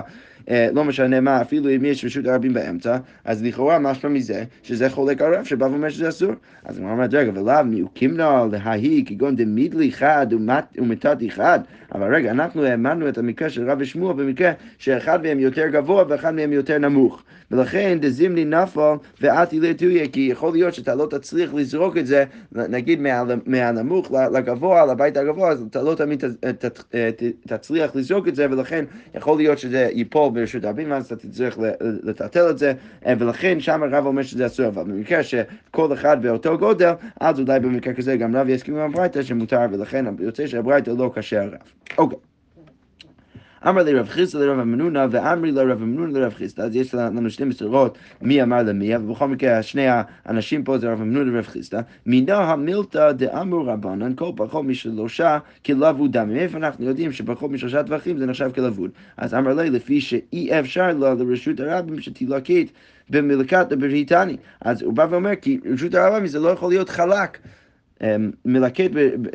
אה, 0.50 0.68
לא 0.72 0.84
משנה 0.84 1.20
מה, 1.20 1.40
אפילו 1.40 1.70
אם 1.70 1.84
יש 1.84 2.04
רשות 2.04 2.26
הרבים 2.26 2.54
באמצע, 2.54 2.98
אז 3.24 3.44
לכאורה 3.44 3.78
משמע 3.78 4.10
מזה 4.10 4.44
שזה 4.62 4.90
חולק 4.90 5.22
הרב 5.22 5.44
שבא 5.44 5.64
ואומר 5.64 5.88
שזה 5.88 6.08
אסור. 6.08 6.32
אז 6.64 6.78
הוא 6.78 6.90
אומר, 6.90 7.06
רגע, 7.12 7.32
ולאו 7.34 7.64
מיוקימנה 7.64 8.44
לההי 8.52 9.04
כגון 9.06 9.36
דמידלי 9.36 9.92
חד 9.92 10.26
ומתת 10.78 11.18
אחד, 11.28 11.60
אבל 11.94 12.14
רגע, 12.14 12.30
אנחנו 12.30 12.64
האמנו 12.64 13.08
את 13.08 13.18
המקרה 13.18 13.50
של 13.50 13.70
רב 13.70 13.78
ושמואל 13.80 14.16
במקרה 14.16 14.52
שאחד 14.78 15.22
מהם 15.22 15.40
יותר 15.40 15.66
גבוה 15.66 16.04
ואחד 16.08 16.34
מהם 16.34 16.52
יותר 16.52 16.78
נמוך. 16.78 17.22
ולכן 17.50 17.98
דזימני 18.00 18.44
נפל 18.44 18.94
ואתי 19.20 19.58
יהיה, 19.80 20.08
כי 20.08 20.20
יכול 20.20 20.52
להיות 20.52 20.74
שאתה 20.74 20.94
לא 20.94 21.06
תצליח 21.10 21.54
לזרוק 21.54 21.96
את 21.96 22.06
זה, 22.06 22.24
נגיד 22.52 23.00
מהנמוך 23.46 24.12
לגבוה, 24.32 24.86
לבית 24.86 25.16
הגבוה, 25.16 25.50
אז 25.50 25.64
אתה 25.70 25.82
לא 25.82 25.94
תמיד 25.94 26.24
תצליח 27.46 27.96
לזרוק 27.96 28.28
את 28.28 28.34
זה, 28.34 28.46
ולכן 28.50 28.84
יכול 29.14 29.36
להיות 29.36 29.58
שזה 29.58 29.88
ייפול 29.92 30.30
ברשות 30.32 30.64
הרבים, 30.64 30.92
אז 30.92 31.06
אתה 31.06 31.16
תצטרך 31.16 31.58
לטלטל 31.80 32.50
את 32.50 32.58
זה, 32.58 32.72
ולכן 33.18 33.60
שם 33.60 33.82
הרב 33.82 34.06
אומר 34.06 34.22
שזה 34.22 34.46
אסור, 34.46 34.66
אבל 34.66 34.84
במקרה 34.84 35.22
שכל 35.22 35.92
אחד 35.92 36.22
באותו 36.22 36.58
גודל, 36.58 36.92
אז 37.20 37.40
אולי 37.40 37.60
במקרה 37.60 37.94
כזה 37.94 38.16
גם 38.16 38.36
רב 38.36 38.48
יסכים 38.48 38.76
עם 38.76 38.90
הברייתא 38.90 39.22
שמותר, 39.22 39.60
ולכן 39.72 40.04
יוצא 40.20 40.46
שהברייתא 40.46 40.90
לא 40.90 41.10
קשה 41.14 41.42
הרב. 41.42 41.54
אוקיי. 41.98 42.27
אמר 43.66 43.82
לי 43.82 43.94
רב 43.94 44.08
חיסטה 44.08 44.38
לרב 44.38 44.58
המנונה, 44.58 45.06
ואמרי 45.10 45.52
לרב 45.52 45.82
המנונה 45.82 46.18
לרב 46.18 46.34
חיסטה, 46.34 46.62
אז 46.62 46.76
יש 46.76 46.94
לנו 46.94 47.30
שני 47.30 47.46
מסורות 47.46 47.98
מי 48.22 48.42
אמר 48.42 48.62
למי, 48.62 48.96
ובכל 48.96 49.28
מקרה 49.28 49.62
שני 49.62 49.86
האנשים 49.88 50.64
פה 50.64 50.78
זה 50.78 50.92
רב 50.92 51.00
המנונה 51.00 51.30
לרב 51.30 51.46
חיסטה, 51.46 51.80
מינה 52.06 52.38
המילתא 52.38 53.12
דאמרו 53.12 53.66
רבנן, 53.66 54.14
כל 54.14 54.30
פחות 54.36 54.64
משלושה 54.64 55.38
כלבוד 55.66 56.12
דם. 56.12 56.28
מאיפה 56.28 56.58
אנחנו 56.58 56.84
יודעים 56.84 57.12
שפחות 57.12 57.50
משלושה 57.50 57.82
טווחים 57.82 58.18
זה 58.18 58.26
נחשב 58.26 58.50
כלבוד? 58.54 58.90
אז 59.16 59.34
אמר 59.34 59.54
לי, 59.54 59.70
לפי 59.70 60.00
שאי 60.00 60.60
אפשר 60.60 60.92
לה 60.92 61.14
לרשות 61.14 61.60
הרבים 61.60 62.00
שתילקט 62.00 62.72
במלכת 63.10 63.72
בריטני. 63.72 64.36
אז 64.60 64.82
הוא 64.82 64.92
בא 64.92 65.06
ואומר, 65.10 65.36
כי 65.42 65.60
רשות 65.72 65.94
הרבים 65.94 66.26
זה 66.26 66.38
לא 66.38 66.48
יכול 66.48 66.70
להיות 66.70 66.88
חלק. 66.88 67.38
אמ, 68.02 68.30
מלקט, 68.44 68.90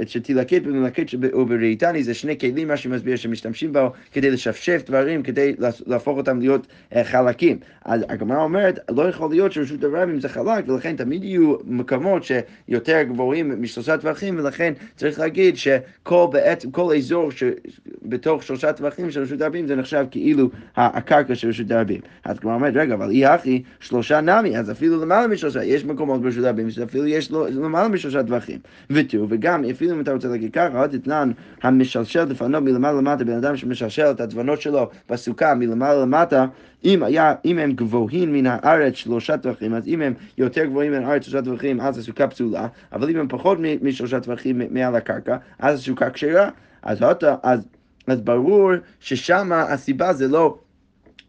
שתילקט 0.08 0.62
במלקט 0.62 1.05
ובראיתני 1.22 2.03
זה 2.03 2.13
שני 2.13 2.39
כלים, 2.39 2.67
מה 2.67 2.77
שמסביר, 2.77 3.15
שמשתמשים 3.15 3.74
בו 3.74 3.91
כדי 4.12 4.32
לשפשף 4.32 4.82
דברים, 4.86 5.24
כדי 5.24 5.55
להפוך 5.88 6.17
אותם 6.17 6.39
להיות 6.39 6.67
אה, 6.96 7.03
חלקים. 7.03 7.60
אז 7.86 8.01
הגמרא 8.10 8.43
אומרת, 8.43 8.79
לא 8.89 9.10
יכול 9.10 9.29
להיות 9.29 9.51
שרשות 9.51 9.84
הרבים 9.84 10.20
זה 10.20 10.29
חלק, 10.29 10.70
ולכן 10.70 10.96
תמיד 10.96 11.24
יהיו 11.24 11.55
מקומות 11.65 12.24
שיותר 12.24 13.03
גבוהים 13.03 13.62
משלושה 13.62 13.98
טווחים, 13.98 14.39
ולכן 14.39 14.74
צריך 14.96 15.20
להגיד 15.20 15.58
שכל 15.58 16.27
בעצם, 16.32 16.72
כל 16.72 16.96
אזור 16.96 17.32
שבתוך 17.32 18.43
שלושה 18.43 18.74
טווחים 18.74 19.12
של 19.12 19.22
רשות 19.22 19.41
הרבים 19.41 19.67
זה 19.67 19.75
נחשב 19.75 20.05
כאילו 20.12 20.50
הקרקע 20.75 21.36
של 21.36 21.48
רשות 21.48 21.72
הרבים. 21.72 22.01
אז 22.24 22.38
הגמרא 22.38 22.55
אומרת, 22.55 22.74
רגע, 22.75 22.93
אבל 22.93 23.10
אי 23.10 23.25
הכי 23.25 23.63
שלושה 23.79 24.22
נמי, 24.22 24.58
אז 24.58 24.72
אפילו 24.72 25.01
למעלה 25.01 25.27
משלושה, 25.27 25.63
יש 25.63 25.86
מקומות 25.86 26.22
ברשות 26.22 26.46
הרבים 26.46 26.70
שאפילו 26.70 27.05
יש 27.08 27.32
למעלה 27.32 27.88
משלושה 27.88 28.24
טווחים. 28.24 28.52
דרכים. 28.53 28.60
ותראו, 28.89 29.25
וגם 29.29 29.63
אפילו 29.72 29.95
אם 29.95 30.01
אתה 30.01 30.13
רוצה 30.13 30.27
להגיד 30.27 30.53
ככה, 30.53 30.79
עוד 30.79 30.93
אתנן 30.93 31.31
המשלשל 31.63 32.24
דפנו 32.25 32.62
מלמעלה 32.62 32.98
למטה, 32.98 33.24
בן 33.24 33.38
אדם 33.38 33.57
שמשלשל 33.57 34.12
את 34.12 34.19
הדבנות 34.19 34.62
שלו 34.62 34.89
בסוכה 35.10 35.55
מלמעלה 35.55 36.01
למטה, 36.01 36.45
אם, 36.86 37.03
היה, 37.03 37.33
אם 37.45 37.60
הם 37.60 37.72
גבוהים 37.72 38.33
מן 38.33 38.45
הארץ 38.48 38.93
שלושה 38.93 39.38
טווחים, 39.38 39.74
אז 39.74 39.88
אם 39.88 40.01
הם 40.01 40.13
יותר 40.38 40.65
גבוהים 40.65 40.91
מן 40.91 41.03
הארץ 41.03 41.24
שלושה 41.24 41.41
טווחים, 41.41 41.81
אז 41.81 41.98
הסוכה 41.98 42.27
פסולה, 42.27 42.67
אבל 42.91 43.10
אם 43.10 43.17
הם 43.17 43.27
פחות 43.27 43.57
משלושה 43.81 44.19
טווחים 44.19 44.62
מעל 44.69 44.95
הקרקע, 44.95 45.38
אז 45.60 45.79
הסוכה 45.79 46.10
כשרה. 46.10 46.50
אז, 46.83 47.03
אז, 47.43 47.67
אז 48.07 48.22
ברור 48.22 48.72
ששם 49.00 49.51
הסיבה 49.53 50.13
זה 50.13 50.27
לא 50.27 50.57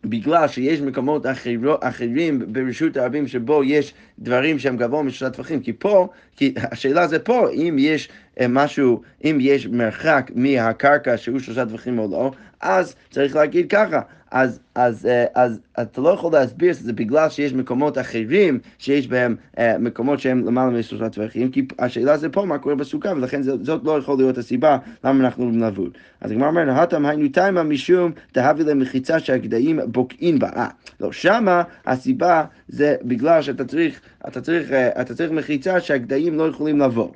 בגלל 0.05 0.49
שיש 0.49 0.81
מקומות 0.81 1.27
אחר, 1.27 1.51
אחרים 1.81 2.53
ברשות 2.53 2.97
הרבים 2.97 3.29
שבו 3.29 3.65
יש 3.65 3.95
דברים 4.19 4.59
שהם 4.59 4.77
גבוה 4.77 5.03
משלושה 5.03 5.31
טווחים, 5.31 5.61
כי 5.61 5.73
פה, 5.73 6.09
כי 6.37 6.55
השאלה 6.57 7.07
זה 7.07 7.19
פה, 7.19 7.51
אם 7.51 7.77
יש 7.79 8.09
אה, 8.41 8.47
משהו, 8.49 9.03
אם 9.25 9.39
יש 9.41 9.67
מרחק 9.67 10.31
מהקרקע 10.35 11.17
שהוא 11.17 11.39
שלושה 11.39 11.67
טווחים 11.67 11.99
או 11.99 12.09
לא, 12.11 12.31
אז 12.61 12.95
צריך 13.11 13.37
להגיד 13.37 13.71
ככה, 13.71 14.01
אז, 14.35 14.61
אז, 14.75 15.07
אה, 15.07 15.25
אז, 15.35 15.61
אז 15.75 15.87
אתה 15.87 16.00
לא 16.00 16.09
יכול 16.09 16.33
להסביר 16.33 16.73
שזה 16.73 16.93
בגלל 16.93 17.29
שיש 17.29 17.53
מקומות 17.53 17.99
אחרים, 17.99 18.59
שיש 18.79 19.09
בהם 19.09 19.37
אה, 19.59 19.79
מקומות 19.79 20.21
שהם 20.21 20.47
למעלה 20.47 20.71
משלושה 20.71 21.09
טווחים, 21.09 21.50
כי 21.50 21.67
השאלה 21.79 22.17
זה 22.17 22.29
פה 22.29 22.45
מה 22.45 22.59
קורה 22.59 22.75
בסוכה, 22.75 23.12
ולכן 23.17 23.43
זאת 23.43 23.81
לא 23.85 23.99
יכול 23.99 24.17
להיות 24.17 24.38
הסיבה 24.38 24.79
למה 25.05 25.25
אנחנו 25.25 25.50
נבוד. 25.50 25.91
אז 26.21 26.31
הגמרא 26.31 26.49
אומר, 26.49 26.64
נהתם 26.64 27.07
היינו 27.07 27.29
תימה 27.29 27.62
משום 27.62 28.12
תהבי 28.33 28.64
למחיצה 28.64 29.21
שהגדיים 29.21 29.81
בוקעים 29.87 30.38
בה. 30.38 30.49
אה, 30.57 30.69
לא, 31.00 31.12
שמה 31.12 31.62
הסיבה 31.87 32.45
זה 32.69 32.97
בגלל 33.03 33.43
שאתה 33.43 33.64
צריך, 33.64 34.00
אתה 34.29 34.41
צריך, 34.41 34.73
אתה 34.73 35.14
צריך 35.14 35.31
מחיצה 35.31 35.81
שהגדיים 35.81 36.35
לא 36.35 36.49
יכולים 36.49 36.81
לבוא. 36.81 37.09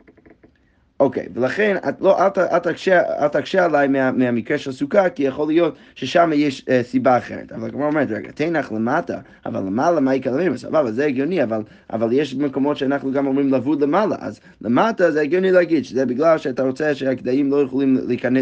אוקיי, 1.00 1.26
ולכן 1.34 1.76
את 1.88 2.00
לא, 2.00 2.18
אל, 2.18 2.30
אל, 2.52 2.58
תקשה, 2.58 3.02
אל 3.22 3.28
תקשה 3.28 3.64
עליי 3.64 3.88
מה, 3.88 4.12
מהמקרה 4.12 4.58
של 4.58 4.72
סוכה, 4.72 5.08
כי 5.08 5.22
יכול 5.22 5.46
להיות 5.46 5.76
ששם 5.94 6.30
יש 6.34 6.64
אה, 6.68 6.82
סיבה 6.82 7.18
אחרת. 7.18 7.52
אבל 7.52 7.70
כמו 7.70 7.86
אומרת, 7.86 8.10
רגע, 8.10 8.30
תנח 8.30 8.72
למטה, 8.72 9.18
אבל 9.46 9.60
למעלה 9.60 10.00
מה 10.00 10.14
יקלמים? 10.14 10.56
סבבה, 10.56 10.92
זה 10.92 11.06
הגיוני, 11.06 11.42
אבל, 11.42 11.62
אבל 11.92 12.12
יש 12.12 12.34
מקומות 12.34 12.76
שאנחנו 12.76 13.12
גם 13.12 13.26
אומרים 13.26 13.54
לבוד 13.54 13.82
למעלה, 13.82 14.16
אז 14.20 14.40
למטה 14.60 15.10
זה 15.10 15.20
הגיוני 15.20 15.50
להגיד 15.50 15.84
שזה 15.84 16.06
בגלל 16.06 16.38
שאתה 16.38 16.62
רוצה 16.62 16.94
שהגדיים 16.94 17.50
לא, 17.50 17.64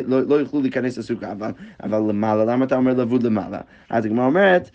לא, 0.07 0.23
לא 0.29 0.35
יוכלו 0.35 0.61
להיכנס 0.61 0.99
לסוכה, 0.99 1.33
אבל, 1.33 1.51
אבל 1.83 1.99
למעלה, 1.99 2.45
למה 2.45 2.65
אתה 2.65 2.77
אומר 2.77 2.95
לבוד 2.95 3.23
למעלה? 3.23 3.59
אז 3.91 4.05
הגמרא 4.05 4.27
אומרת, 4.27 4.71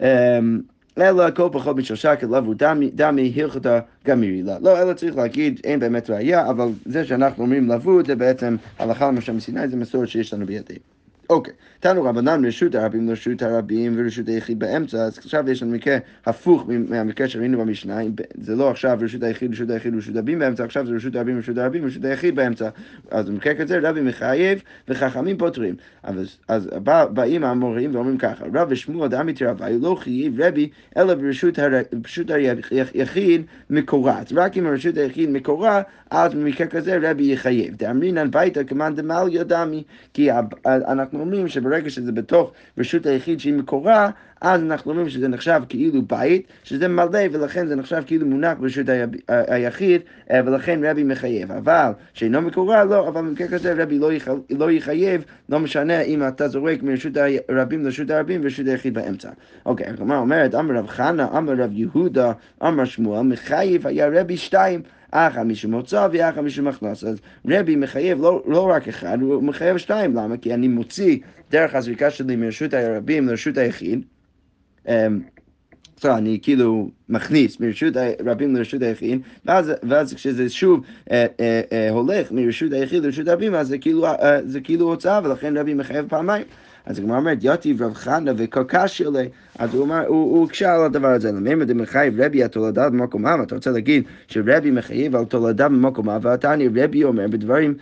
אמ, 0.00 0.60
אלא 1.00 1.22
הכל 1.22 1.48
פחות 1.52 1.76
משלושה 1.76 2.16
כלבו 2.16 2.54
דמי, 2.94 3.32
הלכתה 3.36 3.80
גמירי 4.06 4.42
לה. 4.42 4.58
לא, 4.58 4.82
אלא 4.82 4.92
צריך 4.92 5.16
להגיד, 5.16 5.60
אין 5.64 5.80
באמת 5.80 6.10
ראייה, 6.10 6.50
אבל 6.50 6.68
זה 6.84 7.04
שאנחנו 7.04 7.44
אומרים 7.44 7.70
לבוד 7.70 8.06
זה 8.06 8.14
בעצם 8.16 8.56
הלכה 8.78 9.08
למשה 9.08 9.32
מסיני, 9.32 9.68
זה 9.68 9.76
מסורת 9.76 10.08
שיש 10.08 10.34
לנו 10.34 10.46
בידינו. 10.46 10.97
אוקיי, 11.30 11.52
תנו 11.80 12.04
רבנן 12.04 12.44
רשות 12.44 12.74
הרבים 12.74 13.08
לרשות 13.08 13.42
הרבים 13.42 13.94
ורשות 13.96 14.28
היחיד 14.28 14.58
באמצע, 14.58 14.98
אז 14.98 15.18
עכשיו 15.18 15.50
יש 15.50 15.62
לנו 15.62 15.72
מקרה 15.72 15.98
הפוך 16.26 16.64
מהמקרה 16.68 17.28
שראינו 17.28 17.58
במשנה, 17.58 17.98
זה 18.40 18.56
לא 18.56 18.70
עכשיו 18.70 18.98
רשות 19.00 19.22
היחיד, 19.22 19.52
רשות 19.52 19.70
היחיד 19.70 19.94
ורשות 19.94 20.16
הרבים 20.16 20.38
באמצע, 20.38 20.64
עכשיו 20.64 20.86
זה 20.86 20.94
רשות 20.94 21.16
הרבים 21.16 21.36
ורשות 21.36 21.58
הרבים 21.58 21.84
ורשות 21.84 22.04
היחיד 22.04 22.36
באמצע. 22.36 22.68
אז 23.10 23.28
במקרה 23.28 23.54
כזה 23.54 23.78
רבי 23.82 24.00
מחייב 24.00 24.62
וחכמים 24.88 25.38
פותרים. 25.38 25.74
אז, 26.02 26.36
אז 26.48 26.68
בא, 26.82 27.06
באים 27.06 27.44
המורים 27.44 27.94
ואומרים 27.94 28.18
ככה, 28.18 28.44
רב 28.54 28.68
ושמואל 28.70 29.08
דמי 29.08 29.32
תרבי 29.32 29.78
לא 29.80 29.96
חייב 30.00 30.40
רבי 30.40 30.68
אלא 30.96 31.14
ברשות, 31.14 31.58
היחיד 32.94 33.42
מקורעת. 33.70 34.32
רק 34.32 34.56
אם 34.56 34.66
הרשות 34.66 34.96
היחיד 34.96 35.30
מקורה, 35.30 35.82
אז 36.10 36.34
במקרה 36.34 36.66
כזה 36.66 36.98
רבי 37.02 37.32
יחייב. 37.32 37.76
דאמרינן 37.76 38.30
ביתא 38.30 38.62
כמאן 38.64 38.94
דמליה 38.94 39.44
דמי, 39.44 39.82
כי 40.14 40.28
אנחנו 40.66 41.20
אומרים 41.20 41.48
שברגע 41.48 41.90
שזה 41.90 42.12
בתוך 42.12 42.52
רשות 42.78 43.06
היחיד 43.06 43.40
שהיא 43.40 43.54
מקורה, 43.54 44.10
אז 44.40 44.62
אנחנו 44.62 44.90
אומרים 44.90 45.08
שזה 45.08 45.28
נחשב 45.28 45.60
כאילו 45.68 46.02
בית, 46.02 46.46
שזה 46.64 46.88
מלא, 46.88 47.20
ולכן 47.32 47.66
זה 47.66 47.76
נחשב 47.76 48.02
כאילו 48.06 48.26
מונח 48.26 48.58
ברשות 48.60 48.86
היחיד, 49.28 50.00
אה, 50.30 50.40
ולכן 50.44 50.84
רבי 50.84 51.04
מחייב. 51.04 51.52
אבל 51.52 51.90
שאינו 52.14 52.42
מקורה, 52.42 52.84
לא, 52.84 53.08
אבל 53.08 53.20
במקרה 53.20 53.48
כזה 53.48 53.82
רבי 53.82 53.98
לא, 53.98 54.10
לא 54.50 54.70
יחייב, 54.70 55.24
לא 55.48 55.60
משנה 55.60 56.00
אם 56.00 56.28
אתה 56.28 56.48
זורק 56.48 56.82
מרשות 56.82 57.12
הרבים 57.48 57.84
לרשות 57.84 58.10
הרבים 58.10 58.40
ורשות 58.44 58.66
היחיד 58.66 58.94
באמצע. 58.94 59.30
אוקיי, 59.66 59.86
הגמרא 59.86 60.18
אומרת, 60.18 60.54
אמר 60.54 60.74
רב 60.74 60.86
חנא, 60.86 61.26
אמר 61.36 61.52
רב 61.52 61.70
יהודה, 61.72 62.32
אמר 62.62 62.84
שמואל, 62.84 63.22
מחייב 63.22 63.86
היה 63.86 64.08
רבי 64.12 64.36
שתיים. 64.36 64.82
אחא 65.10 65.42
משום 65.42 65.70
מוצא 65.70 66.08
ואחא 66.12 66.40
משום 66.40 66.68
הכנס. 66.68 67.04
אז 67.04 67.20
רבי 67.48 67.76
מחייב 67.76 68.22
לא, 68.22 68.42
לא 68.46 68.70
רק 68.70 68.88
אחד, 68.88 69.18
הוא 69.20 69.42
מחייב 69.42 69.78
שתיים. 69.78 70.16
למה? 70.16 70.36
כי 70.36 70.54
אני 70.54 70.68
מוציא 70.68 71.18
דרך 71.50 71.74
הזריקה 71.74 72.10
שלי 72.10 72.36
מרשות 72.36 72.74
הרבים 72.74 73.28
לרשות 73.28 73.58
היחיד. 73.58 74.04
אמ, 74.88 75.20
בסדר, 75.96 76.16
אני 76.18 76.38
כאילו 76.42 76.90
מכניס 77.08 77.60
מרשות 77.60 77.94
הרבים 77.96 78.56
לרשות 78.56 78.82
היחיד, 78.82 79.20
ואז, 79.44 79.72
ואז 79.82 80.14
כשזה 80.14 80.50
שוב 80.50 80.84
אה, 81.10 81.26
אה, 81.40 81.60
אה, 81.72 81.90
הולך 81.90 82.32
מרשות 82.32 82.72
היחיד 82.72 83.04
לרשות 83.04 83.28
הרבים, 83.28 83.54
אז 83.54 83.68
זה 83.68 83.78
כאילו, 83.78 84.06
אה, 84.06 84.38
זה 84.44 84.60
כאילו 84.60 84.86
הוצאה, 84.86 85.20
ולכן 85.24 85.56
רבי 85.56 85.74
מחייב 85.74 86.08
פעמיים. 86.08 86.44
אז 86.88 86.98
הגמרא 86.98 87.16
אומרת, 87.16 87.38
יתיב 87.42 87.82
רב 87.82 87.94
חנא 87.94 88.32
וקרקש 88.36 88.98
שלי, 88.98 89.28
אז 89.58 89.74
הוא 89.74 89.84
אמר, 89.84 90.06
הוא 90.06 90.38
הוא 90.38 90.48
על 90.66 90.84
הדבר 90.84 91.08
הזה, 91.08 91.32
למה 91.32 91.64
דמחייב 91.64 92.20
רבי 92.20 92.44
התולדה 92.44 92.90
במקומה, 92.90 93.36
אתה 93.42 93.54
רוצה 93.54 93.70
להגיד 93.70 94.04
שרבי 94.28 94.70
מחייב 94.70 95.16
על 95.16 95.24
תולדה 95.24 95.68
במקומה, 95.68 96.18
והתניא 96.22 96.68
רבי 96.76 97.04
אומר 97.04 97.26
בדברים 97.28 97.74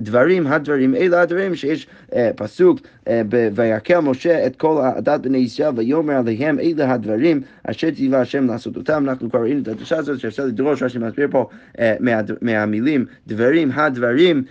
דברים 0.00 0.46
הדברים, 0.46 0.94
אלה 0.94 1.20
הדברים 1.20 1.54
שיש 1.54 1.86
אה, 2.14 2.30
פסוק 2.36 2.80
אה, 3.08 3.22
ויקל 3.54 4.00
משה 4.00 4.46
את 4.46 4.56
כל 4.56 4.82
עדת 4.96 5.20
בני 5.20 5.38
ישראל 5.38 5.70
ויאמר 5.76 6.14
עליהם 6.14 6.58
אלה 6.60 6.92
הדברים 6.92 7.40
אשר 7.64 7.90
ציווה 7.90 8.20
השם 8.20 8.46
לעשות 8.46 8.76
אותם. 8.76 9.04
אנחנו 9.08 9.30
כבר 9.30 9.40
ראינו 9.40 9.62
את 9.62 9.68
הדרשה 9.68 9.96
הזאת 9.96 10.20
שאפשר 10.20 10.44
לדרוש, 10.44 10.82
רש"י 10.82 10.98
מסביר 10.98 11.28
פה 11.30 11.48
אה, 11.78 11.94
מה, 12.00 12.20
מהמילים 12.42 13.04
דברים 13.26 13.70
הדברים, 13.74 14.42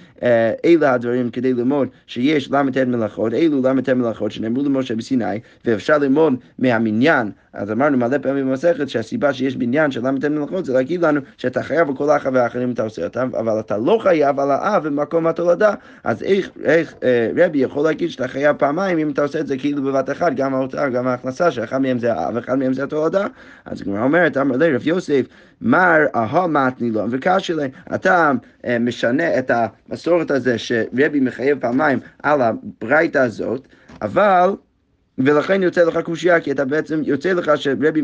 אלה 0.66 0.94
הדברים 0.94 1.30
כדי 1.30 1.54
ללמוד 1.54 1.88
שיש 2.08 2.52
ל"ט 2.52 2.78
מלאכות, 2.78 3.34
אלו 3.34 3.62
ל"ט 3.62 3.90
מלאכות 3.90 4.32
שנאמרו 4.32 4.64
למשה 4.64 4.96
בסיני 4.96 5.40
ואפשר 5.66 5.98
ללמוד 5.98 6.36
מהמניין. 6.60 7.32
אז 7.54 7.72
אמרנו 7.72 7.98
מלא 7.98 8.18
פעמים 8.18 8.50
במסכת 8.50 8.90
שהסיבה 8.90 9.34
שיש 9.34 9.56
בניין 9.56 9.92
של 9.92 10.08
ל"ט 10.08 10.26
מלאכות 10.26 10.66
זה 10.66 10.74
להגיד 10.74 11.02
לנו 11.02 11.22
שאתה 11.38 11.64
חייב 11.64 11.90
על 11.90 11.96
כל 11.96 12.10
האח 12.10 12.26
והאחרים 12.34 12.72
אתה 12.72 12.84
עושה 12.84 13.04
אותם, 13.04 13.30
אבל 13.40 13.60
אתה 13.60 13.78
לא 13.78 14.00
חייב 14.04 14.40
על 14.40 14.52
האב 14.52 14.88
במקום 14.88 15.28
התולדה. 15.28 15.74
אז 16.04 16.24
איך, 16.24 16.50
איך 16.64 16.94
אה, 17.04 17.30
רבי 17.38 17.58
יכול 17.58 17.84
להגיד 17.84 18.10
שאתה 18.10 18.28
חייב 18.28 18.56
פעמיים 18.58 18.98
אם 18.98 19.10
אתה 19.10 19.22
עושה 19.22 19.40
את 19.40 19.48
זה 19.48 19.58
כאילו 19.58 19.84
בבת 19.84 20.10
אחת, 20.10 20.34
גם 20.34 20.54
ההוצאה, 20.54 20.90
גם 20.90 21.08
ההכנסה, 21.08 21.52
שאחד 21.52 21.78
מהם 21.78 22.00
זה 22.00 22.14
האב 22.14 22.36
ואחד 22.36 22.56
מהם 22.56 22.74
זה 22.74 22.84
התולדה. 22.84 23.28
אז 23.66 23.82
הגמרא 23.82 24.04
אומרת, 24.04 24.38
אמר 24.38 24.58
לי 24.58 24.76
רב 24.76 24.88
יוסף, 24.88 25.26
מר 25.62 26.00
אהה 26.16 26.48
מתני 26.48 26.92
לו, 26.92 27.02
וקשה 27.10 27.54
לי, 27.56 27.68
אתה 27.96 28.32
אה, 28.66 28.80
משנה 28.80 29.40
את 29.40 29.52
המסורת 29.54 30.32
הזה 30.32 30.58
שרבי 30.58 31.20
מחייב 31.20 31.60
פעמיים 31.60 32.00
על 32.24 32.42
הברייתא 32.42 33.18
הזאת, 33.18 33.68
אבל 34.02 34.50
ולכן 35.18 35.64
יוצא 35.64 35.84
לך 35.84 35.98
קושייה, 35.98 36.40
כי 36.40 36.52
אתה 36.52 36.66
בעצם, 36.66 37.02
יוצא 37.04 37.34
לך 37.34 37.52
שרבי 37.56 38.02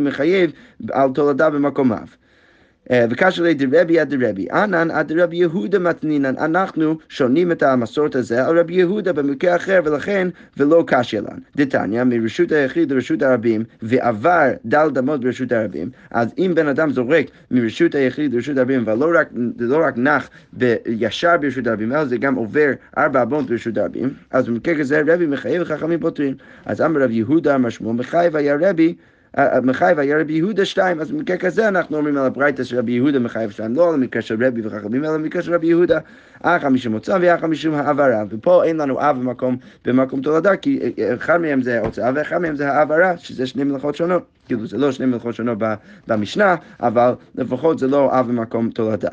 מחייב 0.00 0.50
על 0.92 1.10
תולדה 1.14 1.50
במקומיו. 1.50 2.06
וקשר 2.92 3.42
לי 3.42 3.54
דרבי 3.54 4.00
עד 4.00 4.14
דרבי. 4.14 4.46
ענן 4.50 4.90
עד 4.90 5.12
רבי 5.12 5.36
יהודה 5.36 5.78
מתנינן. 5.78 6.34
אנחנו 6.38 6.98
שונים 7.08 7.52
את 7.52 7.62
המסורת 7.62 8.14
הזה 8.14 8.46
על 8.46 8.58
רבי 8.58 8.74
יהודה 8.74 9.12
במקרה 9.12 9.56
אחר, 9.56 9.80
ולכן 9.84 10.28
ולא 10.56 10.84
קשה 10.86 11.20
לנו. 11.20 11.40
דתניא, 11.56 12.04
מרשות 12.04 12.52
היחיד 12.52 12.92
לרשות 12.92 13.22
הרבים, 13.22 13.64
ועבר 13.82 14.50
דל 14.64 14.90
דמות 14.92 15.20
ברשות 15.20 15.52
הרבים, 15.52 15.90
אז 16.10 16.28
אם 16.38 16.52
בן 16.54 16.68
אדם 16.68 16.90
זורק 16.90 17.26
מרשות 17.50 17.94
היחיד 17.94 18.34
לרשות 18.34 18.56
הרבים, 18.56 18.84
ולא 18.86 19.12
רק, 19.20 19.28
לא 19.58 19.84
רק 19.84 19.94
נח 19.96 20.30
ישר 20.86 21.36
ברשות 21.40 21.66
הרבים, 21.66 21.92
אלא 21.92 22.04
זה 22.04 22.16
גם 22.16 22.34
עובר 22.34 22.70
ארבע 22.98 23.22
אמות 23.22 23.46
ברשות 23.46 23.78
הרבים, 23.78 24.14
אז 24.30 24.48
במקרה 24.48 24.74
כזה 24.78 25.02
רבי 25.06 25.26
מחייב 25.26 25.62
וחכמים 25.62 26.00
פותרים. 26.00 26.34
אז 26.66 26.80
אמר 26.80 27.02
רבי 27.02 27.14
יהודה, 27.14 27.56
שמואל, 27.68 27.96
מחייב 27.96 28.36
היה 28.36 28.56
רבי 28.60 28.94
מחייב 29.62 29.98
היה 29.98 30.20
רבי 30.20 30.32
יהודה 30.32 30.64
שתיים, 30.64 31.00
אז 31.00 31.10
במקרה 31.10 31.36
כזה 31.36 31.68
אנחנו 31.68 31.96
אומרים 31.96 32.16
על 32.16 32.24
הברייתא 32.26 32.64
של 32.64 32.78
רבי 32.78 32.92
יהודה 32.92 33.18
מחייב 33.18 33.50
שתיים, 33.50 33.74
לא 33.74 33.88
על 33.88 33.94
המקרה 33.94 34.22
של 34.22 34.44
רבי 34.46 34.66
וחכמים, 34.66 35.04
אלא 35.04 35.16
במקרה 35.16 35.42
של 35.42 35.54
רבי 35.54 35.66
יהודה, 35.66 35.98
אחא 36.42 36.68
משום 36.68 36.92
מוצא 36.92 37.18
ואחא 37.20 37.46
משום 37.46 37.74
העברה, 37.74 38.24
ופה 38.30 38.64
אין 38.64 38.76
לנו 38.76 39.00
אב 39.00 39.16
במקום, 39.20 39.56
במקום 39.84 40.20
תולדה, 40.20 40.56
כי 40.56 40.80
אחד 41.14 41.40
מהם 41.40 41.62
זה 41.62 41.80
הוצאה 41.80 42.10
ואחד 42.14 42.38
מהם 42.38 42.56
זה 42.56 42.72
העברה, 42.72 43.16
שזה 43.16 43.46
שני 43.46 43.64
מלאכות 43.64 43.94
שונות, 43.94 44.22
כאילו 44.46 44.66
זה 44.66 44.78
לא 44.78 44.92
שני 44.92 45.06
מלאכות 45.06 45.34
שונות 45.34 45.58
במשנה, 46.06 46.54
אבל 46.80 47.14
לפחות 47.34 47.78
זה 47.78 47.86
לא 47.88 48.20
אב 48.20 48.28
במקום 48.28 48.70
תולדה. 48.70 49.10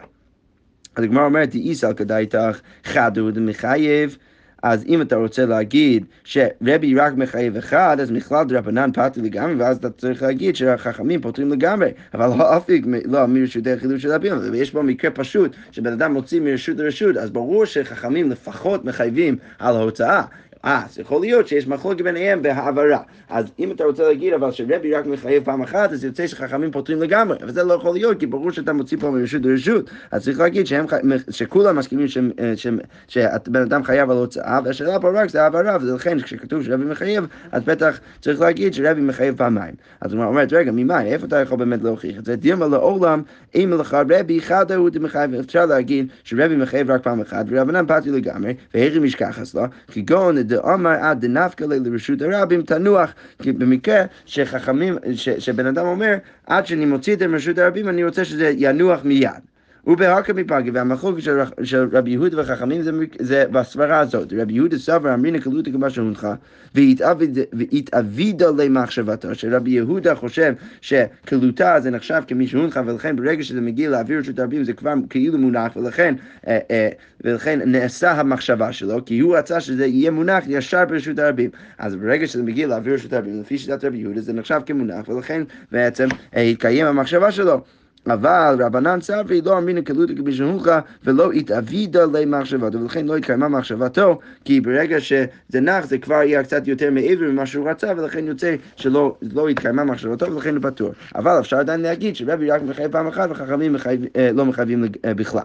אז 0.95 1.03
הגמרא 1.03 1.25
אומרת, 1.25 1.55
איסל 1.55 1.93
כדאיתך 1.93 2.59
חדו 2.83 3.31
דמחייב. 3.31 4.17
אז 4.63 4.85
אם 4.87 5.01
אתה 5.01 5.15
רוצה 5.15 5.45
להגיד 5.45 6.05
שרבי 6.23 6.95
רק 6.95 7.13
מחייב 7.13 7.57
אחד, 7.57 7.97
אז 7.99 8.11
מכלל 8.11 8.45
דרבנן 8.45 8.91
פתי 8.93 9.21
לגמרי, 9.21 9.55
ואז 9.55 9.77
אתה 9.77 9.89
צריך 9.89 10.23
להגיד 10.23 10.55
שהחכמים 10.55 11.21
פותרים 11.21 11.51
לגמרי. 11.51 11.91
אבל 12.13 12.27
לא 12.27 12.57
אפיק, 12.57 12.85
לא 13.05 13.25
מרשות 13.25 13.67
היחיד 13.67 13.89
של 13.97 14.11
רבים, 14.11 14.33
ויש 14.51 14.71
פה 14.71 14.81
מקרה 14.81 15.11
פשוט, 15.11 15.55
שבן 15.71 15.93
אדם 15.93 16.13
מוציא 16.13 16.41
מרשות 16.41 16.77
לרשות, 16.77 17.17
אז 17.17 17.29
ברור 17.29 17.65
שחכמים 17.65 18.31
לפחות 18.31 18.85
מחייבים 18.85 19.37
על 19.59 19.75
ההוצאה. 19.75 20.23
אה, 20.65 20.83
אז 20.89 20.99
יכול 20.99 21.21
להיות 21.21 21.47
שיש 21.47 21.67
מחלוקת 21.67 22.01
ביניהם 22.01 22.41
בהעברה. 22.41 22.99
אז 23.29 23.45
אם 23.59 23.71
אתה 23.71 23.83
רוצה 23.83 24.03
להגיד 24.03 24.33
אבל 24.33 24.51
שרבי 24.51 24.93
רק 24.93 25.05
מחייב 25.05 25.43
פעם 25.43 25.61
אחת, 25.61 25.91
אז 25.91 26.03
יוצא 26.03 26.27
שחכמים 26.27 26.71
פותרים 26.71 27.01
לגמרי. 27.01 27.37
אבל 27.43 27.51
זה 27.51 27.63
לא 27.63 27.73
יכול 27.73 27.93
להיות, 27.93 28.19
כי 28.19 28.25
ברור 28.25 28.51
שאתה 28.51 28.73
מוציא 28.73 28.97
פה 28.97 29.11
מרשות 29.11 29.41
לרשות. 29.45 29.89
אז 30.11 30.23
צריך 30.23 30.39
להגיד 30.39 30.67
שהם, 30.67 30.85
שכולם 31.29 31.75
מסכימים 31.75 32.07
שהם- 32.07 32.79
אה, 33.17 33.35
אדם 33.63 33.83
חייב 33.83 34.11
על 34.11 34.17
הוצאה, 34.17 34.59
והשאלה 34.65 34.99
פה 34.99 35.09
רק 35.21 35.29
זה 35.29 35.43
העברה, 35.43 35.77
ולכן 35.81 36.19
כשכתוב 36.19 36.63
שרבי 36.63 36.85
מחייב, 36.85 37.27
אז 37.51 37.63
בטח 37.63 37.99
צריך 38.21 38.41
להגיד 38.41 38.73
שרבי 38.73 39.01
מחייב 39.01 39.37
פעמיים. 39.37 39.73
אז 40.01 40.13
הוא 40.13 40.23
אומרת, 40.23 40.53
רגע, 40.53 40.71
ממאי, 40.71 41.05
איפה 41.05 41.25
אתה 41.25 41.39
יכול 41.39 41.57
באמת 41.57 41.83
להוכיח 41.83 42.17
את 42.17 42.25
זה? 42.25 42.35
דימה 42.35 42.67
לעולם, 42.67 43.21
אם 43.55 43.73
לך 43.79 43.93
רבי 43.93 44.41
חדה 44.41 44.75
הוא 44.75 44.89
דמחייב, 44.89 45.33
אפשר 45.33 45.65
להגיד 45.65 46.07
שרבי 46.23 46.55
מחייב 46.55 46.91
רק 46.91 47.03
פעם 47.03 47.21
אחת, 47.21 47.45
ורבנן 47.49 47.85
פתי 47.87 48.09
לגמרי, 48.09 48.53
והרי 48.73 48.99
משכחס 48.99 49.55
לו, 49.55 49.63
כגון 49.91 50.37
דאמר 50.51 50.89
עד 50.89 51.21
דנפקא 51.25 51.63
ליה 51.63 51.79
לרשות 51.85 52.21
הרבים 52.21 52.61
תנוח, 52.61 53.13
כי 53.41 53.51
במקרה 53.51 54.01
שחכמים, 54.25 54.97
שבן 55.15 55.65
אדם 55.65 55.85
אומר, 55.85 56.15
עד 56.47 56.65
שאני 56.65 56.85
מוציא 56.85 57.13
את 57.13 57.19
זה 57.19 57.27
מרשות 57.27 57.57
הרבים, 57.57 57.89
אני 57.89 58.03
רוצה 58.03 58.25
שזה 58.25 58.53
ינוח 58.57 58.99
מיד. 59.03 59.50
ובהקא 59.87 60.31
מפגי, 60.31 60.71
והמחלוקת 60.71 61.21
של, 61.21 61.39
של 61.63 61.87
רבי 61.91 62.11
יהודה 62.11 62.41
וחכמים 62.41 62.81
זה, 62.81 62.91
זה 63.19 63.45
בסברה 63.51 63.99
הזאת. 63.99 64.33
רבי 64.37 64.53
יהודה 64.53 64.77
סבר 64.77 65.13
אמרינא 65.13 65.39
קלותא 65.39 65.71
כמה 65.71 65.89
שהונחה, 65.89 66.33
והתאבידה 66.75 68.47
למחשבתו, 68.57 69.35
שרבי 69.35 69.71
יהודה 69.71 70.15
חושב 70.15 70.53
שקלותה 70.81 71.79
זה 71.79 71.89
נחשב 71.89 72.21
כמי 72.27 72.47
שהונחה, 72.47 72.81
ולכן 72.85 73.15
ברגע 73.15 73.43
שזה 73.43 73.61
מגיע 73.61 73.89
לאוויר 73.89 74.19
רשות 74.19 74.39
הרבים 74.39 74.63
זה 74.63 74.73
כבר 74.73 74.93
כאילו 75.09 75.37
מונח, 75.37 75.77
ולכן, 75.77 76.15
אה, 76.47 76.59
אה, 76.71 76.89
ולכן 77.23 77.59
נעשה 77.65 78.11
המחשבה 78.11 78.71
שלו, 78.71 79.05
כי 79.05 79.19
הוא 79.19 79.37
רצה 79.37 79.59
שזה 79.59 79.85
יהיה 79.85 80.11
מונח 80.11 80.43
ישר 80.47 80.85
ברשות 80.85 81.19
הרבים. 81.19 81.49
אז 81.77 81.95
ברגע 81.95 82.27
שזה 82.27 82.43
מגיע 82.43 82.67
לאוויר 82.67 82.93
רשות 82.93 83.13
הרבים, 83.13 83.41
לפי 83.41 83.57
שיטת 83.57 83.83
רבי 83.85 83.97
יהודה, 83.97 84.21
זה 84.21 84.33
נחשב 84.33 84.61
כמונח, 84.65 85.09
ולכן 85.09 85.43
בעצם 85.71 86.07
אה, 86.35 86.41
התקיים 86.41 86.85
המחשבה 86.85 87.31
שלו. 87.31 87.61
אבל 88.07 88.55
רבנן 88.59 89.01
סברי 89.01 89.41
לא 89.41 89.57
אמרינא 89.57 89.81
כלותא 89.81 90.13
כבשהונך 90.13 90.71
ולא 91.03 91.31
התאבידה 91.31 92.05
למחשבתו, 92.05 92.81
ולכן 92.81 93.05
לא 93.05 93.17
התקיימה 93.17 93.47
מחשבתו, 93.47 94.19
כי 94.45 94.61
ברגע 94.61 94.99
שזה 94.99 95.61
נח 95.61 95.85
זה 95.85 95.97
כבר 95.97 96.15
יהיה 96.15 96.43
קצת 96.43 96.67
יותר 96.67 96.91
מעבר 96.91 97.25
ממה 97.31 97.45
שהוא 97.45 97.69
רצה, 97.69 97.93
ולכן 97.97 98.27
יוצא 98.27 98.55
שלא 98.75 99.15
לא 99.21 99.49
התקיימה 99.49 99.83
מחשבתו, 99.83 100.31
ולכן 100.31 100.55
הוא 100.55 100.63
פטור. 100.63 100.91
אבל 101.15 101.39
אפשר 101.39 101.57
עדיין 101.57 101.79
להגיד 101.79 102.15
שרבי 102.15 102.51
רק 102.51 102.61
מחייב 102.61 102.91
פעם 102.91 103.07
אחת 103.07 103.29
וחכמים 103.31 103.73
מחייב, 103.73 104.01
אה, 104.15 104.31
לא 104.33 104.45
מחייבים 104.45 104.83
אה, 105.05 105.13
בכלל. 105.13 105.41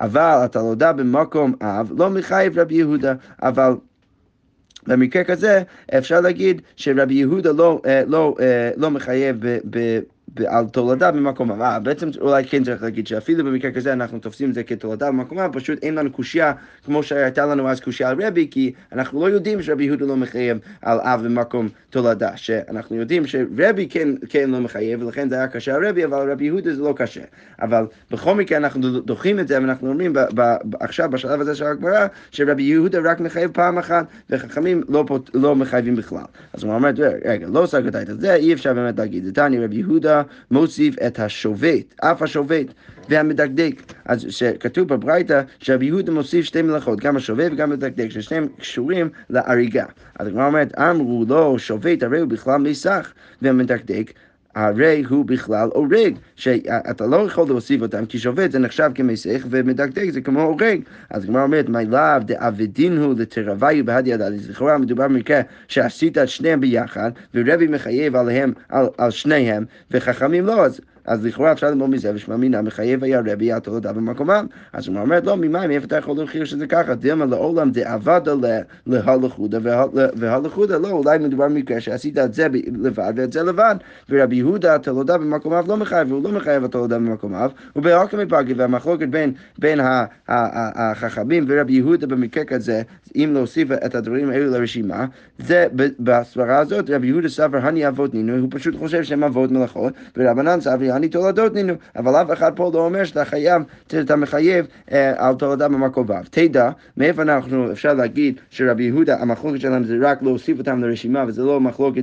אבל 0.00 0.42
אתה 0.44 0.58
לא 0.58 0.68
יודע 0.68 0.92
במקום 0.92 1.54
אב, 1.60 1.92
לא 1.98 2.10
מחייב 2.10 2.58
רבי 2.58 2.74
יהודה, 2.74 3.14
אבל... 3.42 3.72
במקרה 4.86 5.24
כזה 5.24 5.62
אפשר 5.98 6.20
להגיד 6.20 6.62
שרבי 6.76 7.14
יהודה 7.14 7.52
לא, 7.52 7.80
אה, 7.86 8.02
לא, 8.06 8.36
לא 8.76 8.90
מחייב 8.90 9.36
ב, 9.40 9.58
ב, 9.70 10.00
על 10.46 10.66
תולדה 10.66 11.10
במקום 11.10 11.50
הבא. 11.50 11.78
בעצם 11.78 12.08
אולי 12.20 12.44
כן 12.44 12.64
צריך 12.64 12.82
להגיד 12.82 13.06
שאפילו 13.06 13.44
במקרה 13.44 13.70
כזה 13.70 13.92
אנחנו 13.92 14.18
תופסים 14.18 14.48
את 14.48 14.54
זה 14.54 14.62
כתולדה 14.62 15.08
במקום 15.08 15.38
הבא, 15.38 15.60
פשוט 15.60 15.78
אין 15.82 15.94
לנו 15.94 16.12
קושייה 16.12 16.52
כמו 16.84 17.02
שהייתה 17.02 17.46
לנו 17.46 17.68
אז 17.68 17.80
קושייה 17.80 18.08
על 18.08 18.22
רבי, 18.22 18.48
כי 18.50 18.72
אנחנו 18.92 19.20
לא 19.20 19.30
יודעים 19.30 19.62
שרבי 19.62 19.84
יהודה 19.84 20.06
לא 20.06 20.16
מחייב 20.16 20.58
על 20.82 20.98
אב 21.00 21.22
במקום 21.24 21.68
תולדה, 21.90 22.36
שאנחנו 22.36 22.96
יודעים 22.96 23.26
שרבי 23.26 23.88
כן, 23.90 24.08
כן 24.28 24.50
לא 24.50 24.60
מחייב, 24.60 25.02
ולכן 25.02 25.28
זה 25.28 25.34
היה 25.34 25.48
קשה 25.48 25.74
על 25.74 25.86
רבי, 25.86 26.04
אבל 26.04 26.32
רבי 26.32 26.44
יהודה 26.44 26.74
זה 26.74 26.82
לא 26.82 26.94
קשה. 26.96 27.22
אבל 27.62 27.84
בכל 28.10 28.34
מקרה 28.34 28.58
אנחנו 28.58 29.00
דוחים 29.00 29.40
את 29.40 29.48
זה, 29.48 29.54
ואנחנו 29.54 29.88
אומרים 29.88 30.12
ב, 30.12 30.18
ב, 30.34 30.56
עכשיו 30.80 31.10
בשלב 31.10 31.40
הזה 31.40 31.54
של 31.54 31.64
הגמרא, 31.64 32.06
שרבי 32.30 32.62
יהודה 32.62 32.98
רק 33.04 33.20
מחייב 33.20 33.50
פעם 33.50 33.78
אחת, 33.78 34.06
וחכמים 34.30 34.82
לא, 34.88 35.04
לא 35.34 35.56
מחייבים 35.56 35.96
בכלל. 35.96 36.24
אז 36.52 36.64
הוא 36.64 36.74
אומר, 36.74 36.90
רגע, 37.24 37.46
לא 37.48 37.66
סגרת 37.66 38.10
את 38.10 38.20
זה, 38.20 38.34
אי 38.34 38.52
אפשר 38.52 38.74
באמת 38.74 38.98
להגיד. 38.98 39.24
זה 39.24 39.32
תני 39.32 39.64
רבי 39.64 39.76
יהודה 39.76 40.21
מוסיף 40.50 40.96
את 41.06 41.18
השובט, 41.18 41.94
אף 42.00 42.22
השובט 42.22 42.66
והמדקדק. 43.08 43.74
אז 44.04 44.26
שכתוב 44.28 44.88
בברייתא 44.88 45.42
שרבי 45.58 45.86
יהודה 45.86 46.12
מוסיף 46.12 46.44
שתי 46.44 46.62
מלאכות, 46.62 47.00
גם 47.00 47.16
השובט 47.16 47.52
וגם 47.52 47.72
המדקדק, 47.72 48.10
ששניהם 48.10 48.48
קשורים 48.58 49.08
להריגה. 49.30 49.84
אז 50.18 50.26
הגמרא 50.26 50.46
אומרת, 50.46 50.78
אמרו 50.78 51.24
לו 51.28 51.58
שובט 51.58 52.02
הרי 52.02 52.20
הוא 52.20 52.28
בכלל 52.28 52.60
מסך, 52.60 53.12
והמדקדק 53.42 54.12
הרי 54.54 55.04
הוא 55.08 55.24
בכלל 55.24 55.68
הורג, 55.74 56.14
שאתה 56.36 57.06
לא 57.06 57.16
יכול 57.16 57.46
להוסיף 57.48 57.82
אותם, 57.82 58.06
כי 58.06 58.18
שובט 58.18 58.50
זה 58.50 58.58
נחשב 58.58 58.90
כמסך, 58.94 59.46
ומדקדק 59.50 60.10
זה 60.10 60.20
כמו 60.20 60.42
הורג. 60.42 60.80
אז 61.10 61.24
הגמרא 61.24 61.42
אומרת, 61.42 61.68
מי 61.68 61.84
לאו 61.84 62.18
דאבדין 62.20 62.98
הוא 62.98 63.14
לתרוויו 63.18 63.84
בהדיא 63.84 64.14
אז 64.14 64.50
לכאורה 64.50 64.78
מדובר 64.78 65.08
במקרה 65.08 65.40
שעשית 65.68 66.18
את 66.18 66.28
שניהם 66.28 66.60
ביחד, 66.60 67.10
ורבי 67.34 67.66
מחייב 67.66 68.16
עליהם, 68.16 68.52
על, 68.68 68.86
על 68.98 69.10
שניהם, 69.10 69.64
וחכמים 69.90 70.46
לא, 70.46 70.64
אז 70.64 70.80
אז 71.04 71.26
לכאורה 71.26 71.52
אפשר 71.52 71.66
ללמוד 71.70 71.90
מזה, 71.90 72.12
ושמע 72.14 72.36
מינה 72.36 72.62
מחייב 72.62 73.04
היה 73.04 73.20
רבי 73.26 73.52
על 73.52 73.60
תולדה 73.60 73.92
במקומם. 73.92 74.46
אז 74.72 74.88
הוא 74.88 74.96
אומר, 74.98 75.18
לא, 75.24 75.36
ממים, 75.36 75.70
מאיפה 75.70 75.86
אתה 75.86 75.96
יכול 75.96 76.16
להוכיח 76.16 76.44
שזה 76.44 76.66
ככה? 76.66 76.94
דילמה 76.94 77.24
לעולם 77.24 77.70
דאבדה 77.70 78.32
להלכודה, 78.86 79.58
והלכודה 80.16 80.78
לא, 80.78 80.88
אולי 80.88 81.18
מדובר 81.18 81.48
במקרה 81.48 81.80
שעשית 81.80 82.18
את 82.18 82.34
זה 82.34 82.46
לבד 82.82 83.12
ואת 83.16 83.32
זה 83.32 83.42
לבד, 83.42 83.74
ורבי 84.10 84.36
יהודה 84.36 84.78
תולדה 84.78 85.18
במקומיו 85.18 85.64
לא 85.68 85.76
מחייב, 85.76 86.12
והוא 86.12 86.24
לא 86.24 86.32
מחייב 86.32 86.66
תולדה 86.66 86.98
במקומיו, 86.98 87.50
ובהוקם 87.76 88.18
מפגי, 88.18 88.54
והמחלוקת 88.54 89.08
בין, 89.58 89.80
החכמים 90.28 91.44
ורבי 91.48 91.72
יהודה 91.72 92.06
במקרה 92.06 92.44
כזה, 92.44 92.82
אם 93.16 93.30
להוסיף 93.34 93.68
את 93.86 93.94
הדברים 93.94 94.30
האלו 94.30 94.50
לרשימה, 94.50 95.06
זה 95.38 95.66
בסברה 96.00 96.58
הזאת, 96.58 96.90
רבי 96.90 97.06
יהודה 97.06 97.28
סבר 97.28 97.58
הני 97.58 97.88
אבות 97.88 98.14
נינו, 98.14 98.36
הוא 98.36 98.48
פשוט 98.50 98.78
חושב 98.78 99.02
שהם 99.02 99.24
אבות 99.24 99.50
מלאכות, 99.50 99.92
ורבנן 100.16 100.60
סברי 100.60 100.91
יעני 100.92 101.08
תולדות 101.08 101.54
נינו, 101.54 101.74
אבל 101.96 102.22
אף 102.22 102.32
אחד 102.32 102.52
פה 102.56 102.70
לא 102.74 102.84
אומר 102.84 103.04
שאתה 103.04 103.24
חייב, 103.24 103.62
אתה 104.00 104.16
מחייב 104.16 104.66
אה, 104.92 105.28
על 105.28 105.34
תולדה 105.34 105.68
במקום 105.68 106.06
ו'. 106.10 106.12
תדע, 106.30 106.70
מאיפה 106.96 107.22
אנחנו, 107.22 107.72
אפשר 107.72 107.94
להגיד 107.94 108.40
שרבי 108.50 108.82
יהודה, 108.82 109.20
המחלוקת 109.20 109.60
שלהם 109.60 109.84
זה 109.84 109.96
רק 110.00 110.22
להוסיף 110.22 110.58
אותם 110.58 110.84
לרשימה, 110.84 111.24
וזה 111.28 111.42
לא 111.42 111.60
מחלוקת 111.60 112.02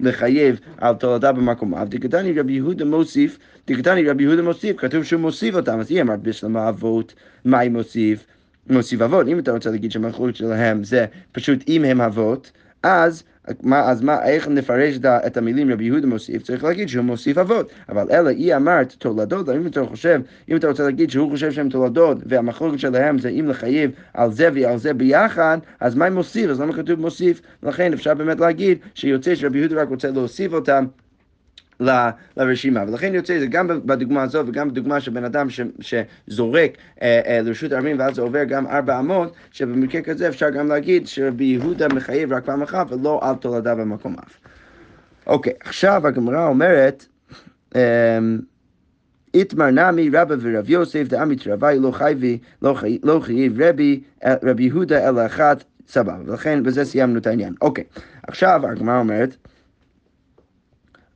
ולחייב 0.00 0.60
על 0.78 0.94
תולדה 0.94 1.32
במקום 1.32 1.72
ו'. 1.72 1.84
דקתני 1.84 2.40
רבי 2.40 2.52
יהודה 2.52 2.84
מוסיף, 2.84 3.38
דקתני 3.66 4.08
רבי 4.08 4.22
יהודה 4.22 4.42
מוסיף, 4.42 4.76
כתוב 4.76 5.04
שהוא 5.04 5.20
מוסיף 5.20 5.54
אותם, 5.54 5.80
אז 5.80 5.90
היא 5.90 6.02
אמרת 6.02 6.20
בשלמה 6.20 6.68
אבות, 6.68 7.14
מה 7.44 7.58
היא 7.58 7.70
מוסיף? 7.70 8.26
מוסיף 8.70 9.00
אבות, 9.00 9.28
אם 9.28 9.38
אתה 9.38 9.52
רוצה 9.52 9.70
להגיד 9.70 9.92
שהמחלוקת 9.92 10.36
שלהם 10.36 10.84
זה 10.84 11.06
פשוט 11.32 11.64
אם 11.68 11.84
הם 11.84 12.00
אבות, 12.00 12.52
אז 12.82 13.22
מה, 13.62 13.90
אז 13.90 14.02
מה, 14.02 14.24
איך 14.24 14.48
נפרש 14.48 14.98
את 15.04 15.36
המילים 15.36 15.72
רבי 15.72 15.84
יהודה 15.84 16.06
מוסיף? 16.06 16.42
צריך 16.42 16.64
להגיד 16.64 16.88
שהוא 16.88 17.04
מוסיף 17.04 17.38
אבות. 17.38 17.72
אבל 17.88 18.06
אלא 18.10 18.28
היא 18.28 18.56
אמרת 18.56 18.92
תולדות, 18.92 19.48
אם 19.48 19.66
אתה 19.66 19.84
חושב, 19.84 20.20
אם 20.48 20.56
אתה 20.56 20.68
רוצה 20.68 20.82
להגיד 20.82 21.10
שהוא 21.10 21.30
חושב 21.30 21.52
שהם 21.52 21.68
תולדות, 21.68 22.18
והמחלוקת 22.26 22.78
שלהם 22.78 23.18
זה 23.18 23.28
אם 23.28 23.48
לחייב 23.48 23.90
על 24.14 24.32
זה 24.32 24.48
ועל 24.54 24.78
זה 24.78 24.94
ביחד, 24.94 25.58
אז 25.80 25.94
מה 25.94 26.10
מוסיף? 26.10 26.50
אז 26.50 26.60
למה 26.60 26.72
כתוב 26.72 27.00
מוסיף? 27.00 27.40
לכן 27.62 27.92
אפשר 27.92 28.14
באמת 28.14 28.40
להגיד 28.40 28.78
שיוצא 28.94 29.34
שרבי 29.34 29.58
יהודה 29.58 29.82
רק 29.82 29.88
רוצה 29.88 30.10
להוסיף 30.10 30.52
אותם. 30.52 30.84
לרשימה. 32.36 32.84
ולכן 32.88 33.14
יוצא 33.14 33.38
זה 33.38 33.46
גם 33.46 33.68
בדוגמה 33.68 34.22
הזו 34.22 34.42
וגם 34.46 34.68
בדוגמה 34.68 35.00
של 35.00 35.10
בן 35.10 35.24
אדם 35.24 35.50
ש, 35.50 35.60
שזורק 35.80 36.70
אה, 37.02 37.20
אה, 37.26 37.40
לרשות 37.42 37.72
הרבים 37.72 37.98
ואז 37.98 38.14
זה 38.14 38.22
עובר 38.22 38.44
גם 38.44 38.66
ארבע 38.66 38.98
אמות, 38.98 39.34
שבמקרה 39.50 40.02
כזה 40.02 40.28
אפשר 40.28 40.50
גם 40.50 40.68
להגיד 40.68 41.06
שרבי 41.06 41.44
יהודה 41.44 41.88
מחייב 41.88 42.32
רק 42.32 42.44
פעם 42.44 42.62
אחת 42.62 42.92
ולא 42.92 43.20
על 43.22 43.34
תולדה 43.34 43.74
במקום 43.74 44.16
אף. 44.26 44.38
אוקיי, 45.26 45.52
עכשיו 45.60 46.06
הגמרא 46.06 46.46
אומרת, 46.46 47.06
אמ, 47.74 47.80
איתמר 49.34 49.70
נמי 49.70 50.10
רבא 50.12 50.34
ורב 50.40 50.70
יוסף 50.70 51.04
דעמי 51.08 51.36
תרווי 51.36 51.78
לא 51.78 51.90
חייבי, 51.90 52.38
לא, 52.62 52.76
לא 53.02 53.20
חייב 53.22 53.62
רבי, 53.62 54.00
אה, 54.24 54.34
רבי 54.42 54.62
יהודה 54.62 55.08
אלא 55.08 55.26
אחת, 55.26 55.64
סבבה. 55.88 56.16
ולכן 56.26 56.62
בזה 56.62 56.84
סיימנו 56.84 57.18
את 57.18 57.26
העניין. 57.26 57.54
אוקיי, 57.60 57.84
עכשיו 58.28 58.60
הגמרא 58.66 58.98
אומרת, 58.98 59.36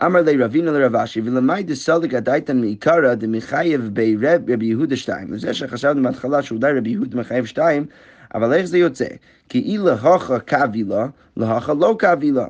אמר 0.06 0.22
לי 0.22 0.36
רבינו 0.36 0.72
לרב 0.72 0.96
אשי, 0.96 1.20
ולמי 1.24 1.62
דסלק 1.62 2.14
הדייתן 2.14 2.60
מעיקרא 2.60 3.14
דמחייב 3.14 3.90
ברבי 3.92 4.66
יהודה 4.66 4.96
שתיים. 4.96 5.28
וזה 5.30 5.54
שחשבנו 5.54 6.02
בהתחלה 6.02 6.42
שאולי 6.42 6.72
רבי 6.78 6.90
יהודה 6.90 7.18
מחייב 7.18 7.44
שתיים, 7.44 7.86
אבל 8.34 8.52
איך 8.52 8.66
זה 8.66 8.78
יוצא? 8.78 9.06
כי 9.48 9.58
אי 9.58 9.78
להכה 9.78 10.38
קבילה, 10.38 11.06
להכה 11.36 11.74
לא 11.74 11.96
קבילה. 11.98 12.46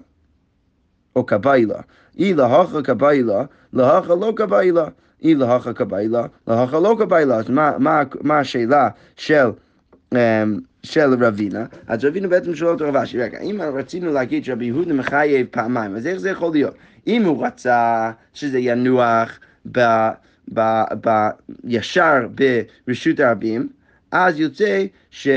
או 1.17 1.27
קביילה. 1.27 1.81
אי 2.19 2.35
להכה 2.35 2.83
קביילה, 2.83 3.45
להכה 3.73 4.15
לא 4.15 4.33
קביילה. 4.37 4.85
אי 5.23 5.35
להכה 5.35 5.73
קביילה, 5.73 6.27
להכה 6.49 6.81
לא 6.81 6.97
קביילה. 6.99 7.37
אז 7.37 7.51
מה, 7.51 7.73
מה, 7.79 8.03
מה 8.21 8.39
השאלה 8.39 8.89
של... 9.17 9.49
Um, 10.15 10.19
של 10.83 11.25
רבינה, 11.25 11.65
אז 11.87 12.05
רבינה 12.05 12.29
בעצם 12.29 12.55
שואל 12.55 12.73
אותו 12.73 12.89
רבשי, 12.89 13.19
רגע, 13.19 13.39
אם 13.41 13.61
רצינו 13.63 14.13
להגיד 14.13 14.45
שרבי 14.45 14.65
יהודה 14.65 14.95
מחייב 14.95 15.47
פעמיים, 15.51 15.97
אז 15.97 16.07
איך 16.07 16.19
זה 16.19 16.31
יכול 16.31 16.53
להיות? 16.53 16.75
אם 17.07 17.25
הוא 17.25 17.47
רצה 17.47 18.11
שזה 18.35 18.59
ינוח 18.59 19.39
ב, 19.73 19.81
ב, 20.55 20.61
ב, 21.05 21.29
ישר 21.65 22.29
ברשות 22.87 23.21
הרבים, 23.21 23.69
אז 24.11 24.41
יוצא 24.41 24.85
ש... 25.11 25.29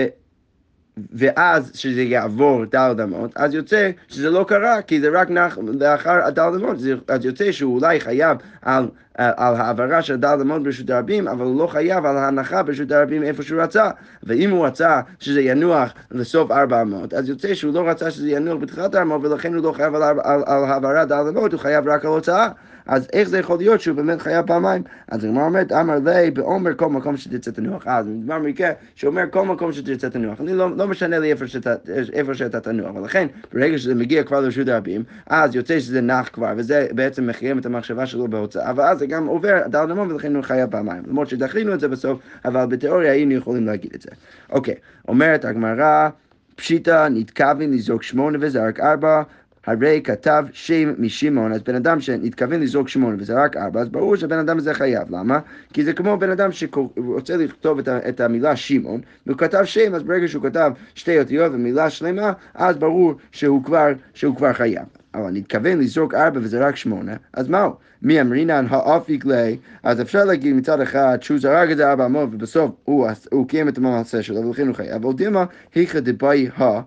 ואז 1.14 1.72
שזה 1.74 2.02
יעבור 2.02 2.66
דל 2.66 2.96
אמות, 3.04 3.32
אז 3.36 3.54
יוצא 3.54 3.90
שזה 4.08 4.30
לא 4.30 4.46
קרה, 4.48 4.82
כי 4.82 5.02
זה 5.02 5.10
רק 5.14 5.30
נח, 5.30 5.58
לאחר 5.80 6.30
דל 6.30 6.42
אמות, 6.42 6.78
אז 7.08 7.26
יוצא 7.26 7.52
שהוא 7.52 7.76
אולי 7.76 8.00
חייב 8.00 8.38
על, 8.62 8.88
על 9.16 9.56
העברה 9.56 10.02
של 10.02 10.16
דל 10.16 10.38
אמות 10.42 10.64
ברשות 10.64 10.90
הרבים, 10.90 11.28
אבל 11.28 11.46
הוא 11.46 11.60
לא 11.60 11.68
חייב 11.68 12.06
על 12.06 12.18
ההנחה 12.18 12.64
ברשות 12.64 12.92
הרבים 12.92 13.24
איפה 13.24 13.44
שהוא 13.44 13.62
רצה. 13.62 13.90
ואם 14.24 14.50
הוא 14.50 14.66
רצה 14.66 15.02
שזה 15.20 15.42
ינוח 15.42 15.94
לסוף 16.12 16.52
ארבע 16.52 16.82
אמות, 16.82 17.14
אז 17.14 17.30
יוצא 17.30 17.54
שהוא 17.54 17.74
לא 17.74 17.90
רצה 17.90 18.12
שזה 18.12 18.30
ינוח 18.30 18.62
בתחילת 18.62 18.96
האמות, 18.96 19.26
ולכן 19.26 19.54
הוא 19.54 19.64
לא 19.64 19.72
חייב 19.72 19.96
על, 19.96 20.04
על, 20.04 20.20
על 20.24 20.64
העברת 20.64 21.08
דל 21.08 21.24
הוא 21.36 21.60
חייב 21.60 21.88
רק 21.88 22.06
על 22.06 22.12
הוצאה. 22.12 22.50
אז 22.86 23.08
איך 23.14 23.30
זה 23.30 23.40
יכול 23.40 23.58
להיות 23.58 23.82
שהוא 23.82 23.96
באמת 23.96 24.22
חייב 24.22 24.48
פעמיים? 24.48 24.84
אז 25.08 25.24
הגמרא 25.24 25.46
אומרת, 25.46 25.72
אמר 25.72 26.00
לי, 26.06 26.32
בעומר 26.32 26.76
כל 26.76 26.90
מקום 26.90 27.18
שתרצה 27.18 27.52
תנוח. 27.52 27.84
אז 27.88 28.08
מדבר 28.08 28.40
מקרה 28.40 28.70
שאומר 28.96 29.24
כל 29.32 29.46
מקום 29.46 29.72
שתרצה 29.72 30.10
תנוח. 30.10 30.42
אני 30.42 30.54
לא, 30.54 30.78
לא 30.78 30.88
משנה 30.88 31.20
לי 31.20 31.32
איפה 31.32 31.48
שאתה, 31.48 31.76
איפה 32.14 32.34
שאתה 32.34 32.60
תנוח. 32.60 32.96
ולכן, 32.96 33.28
ברגע 33.54 33.78
שזה 33.78 33.96
מגיע 33.96 34.24
כבר 34.24 34.42
לרשות 34.42 34.68
הרבים, 34.68 35.04
אז 35.28 35.56
יוצא 35.56 35.80
שזה 35.80 36.02
נח 36.02 36.30
כבר, 36.34 36.54
וזה 36.58 36.88
בעצם 36.92 37.28
מחיים 37.28 37.60
את 37.60 37.66
המחשבה 37.66 38.06
שלו 38.06 38.28
בהוצאה, 38.28 38.72
ואז 38.76 39.00
זה 39.00 39.06
גם 39.06 39.28
עובר 39.28 39.68
דל 39.68 39.86
נמון 39.86 40.12
ולכן 40.12 40.36
הוא 40.36 40.44
חייב 40.44 40.72
פעמיים. 40.72 41.04
למרות 41.08 41.30
שדחינו 41.30 41.74
את 41.74 41.80
זה 41.80 41.88
בסוף, 41.88 42.20
אבל 42.46 42.66
בתיאוריה 42.66 43.12
היינו 43.12 43.34
יכולים 43.34 43.66
להגיד 43.66 43.92
את 43.96 44.02
זה. 44.02 44.10
אוקיי, 44.52 44.76
אומרת 45.08 45.46
הגמרא, 45.46 46.10
פשיטא 46.56 47.08
נתכוון 47.12 47.72
לזרוק 47.72 48.04
שמונה 48.04 48.38
וזרק 48.42 48.80
ארבע. 48.80 49.24
הרי 49.66 50.02
כתב 50.04 50.46
שם 50.54 50.94
משמעון, 50.98 51.54
אז 51.54 51.62
בן 51.64 51.76
אדם 51.76 52.02
שנתכוון 52.02 52.60
לזרוק 52.60 52.90
שמונה 52.90 53.16
וזה 53.20 53.44
רק 53.44 53.58
ארבע, 53.58 53.82
אז 53.82 53.90
ברור 53.90 54.16
שהבן 54.16 54.38
אדם 54.38 54.58
הזה 54.58 54.74
חייב. 54.74 55.16
למה? 55.16 55.40
כי 55.74 55.84
זה 55.84 55.94
כמו 55.94 56.18
בן 56.18 56.30
אדם 56.30 56.52
שרוצה 56.52 57.38
לכתוב 57.38 57.80
את, 57.80 57.88
את 57.88 58.20
המילה 58.20 58.56
שמעון, 58.56 59.02
והוא 59.28 59.38
כתב 59.38 59.64
שם, 59.66 59.96
אז 59.96 60.04
ברגע 60.04 60.28
שהוא 60.28 60.44
כתב 60.44 60.72
שתי 60.96 61.20
אותיות 61.20 61.52
ומילה 61.54 61.90
שלמה, 61.90 62.34
אז 62.54 62.78
ברור 62.78 63.14
שהוא 63.32 63.64
כבר, 63.64 63.88
שהוא 64.14 64.36
כבר 64.36 64.54
חייב. 64.54 64.86
אבל 65.14 65.32
נתכוון 65.32 65.80
לזרוק 65.80 66.14
ארבע 66.14 66.40
וזה 66.44 66.68
רק 66.68 66.76
שמונה, 66.76 67.14
אז 67.34 67.48
מהו? 67.48 67.72
מי 68.02 68.22
אמרינן 68.22 68.66
האפיק 68.70 69.26
ליה, 69.26 69.56
אז 69.84 70.02
אפשר 70.02 70.26
להגיד 70.26 70.56
מצד 70.56 70.82
אחד 70.82 71.18
שהוא 71.22 71.40
זרק 71.40 71.72
את 71.72 71.78
זה 71.78 71.90
ארבע 71.90 72.06
אמות 72.06 72.30
ובסוף 72.32 72.72
הוא, 72.84 73.08
הוא 73.32 73.48
קיים 73.48 73.68
את 73.68 73.78
המעשה 73.78 74.24
שלו 74.24 74.48
ולכן 74.48 74.68
הוא 74.68 74.76
חייב, 74.76 75.06
אבל 75.06 75.14
דימה 75.14 75.46
היכא 75.76 76.00
דבאי 76.00 76.50
ה, 76.60 76.82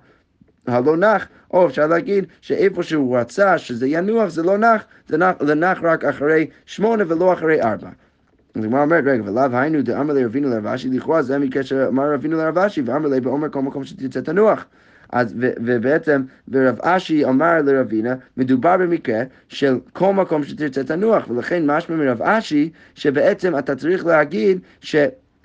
הלא 0.67 0.97
נח, 0.97 1.27
או 1.51 1.67
אפשר 1.67 1.87
להגיד 1.87 2.25
שאיפה 2.41 2.83
שהוא 2.83 3.19
רצה 3.19 3.59
שזה 3.59 3.87
ינוח 3.87 4.29
זה 4.29 4.43
לא 4.43 4.59
נח, 4.59 4.85
זה 5.09 5.17
נח, 5.17 5.35
זה 5.41 5.55
נח 5.55 5.79
רק 5.83 6.05
אחרי 6.05 6.47
שמונה 6.67 7.05
ולא 7.09 7.33
אחרי 7.33 7.63
ארבע. 7.63 7.89
אז 8.55 8.65
הגמרא 8.65 8.83
אומרת, 8.83 9.05
רגע, 9.07 9.23
ולאו 9.23 9.57
היינו 9.57 9.83
דאמר 9.83 10.15
לרבינו 10.15 10.49
לרבשי, 10.49 10.89
לכאורה 10.89 11.23
זה 11.23 11.39
מקשר 11.39 11.89
אמר 11.89 12.13
רבינו 12.13 12.37
לרבשי, 12.37 12.83
ואמר 12.83 13.09
לי 13.09 13.21
באומר 13.21 13.49
כל 13.49 13.63
מקום 13.63 13.85
שתצא 13.85 14.21
תנוח. 14.21 14.67
אז 15.13 15.35
ו, 15.41 15.51
ובעצם, 15.65 16.23
ורב 16.49 16.81
אשי 16.81 17.25
אמר 17.25 17.63
לרבינה, 17.63 18.15
מדובר 18.37 18.77
במקרה 18.77 19.23
של 19.49 19.79
כל 19.93 20.13
מקום 20.13 20.45
שתרצה 20.45 20.85
תנוח, 20.85 21.31
ולכן 21.31 21.71
משמע 21.71 21.97
מרב 21.97 22.23
אשי, 22.23 22.71
שבעצם 22.95 23.59
אתה 23.59 23.77
צריך 23.77 24.07
להגיד 24.07 24.59
ש... 24.81 24.97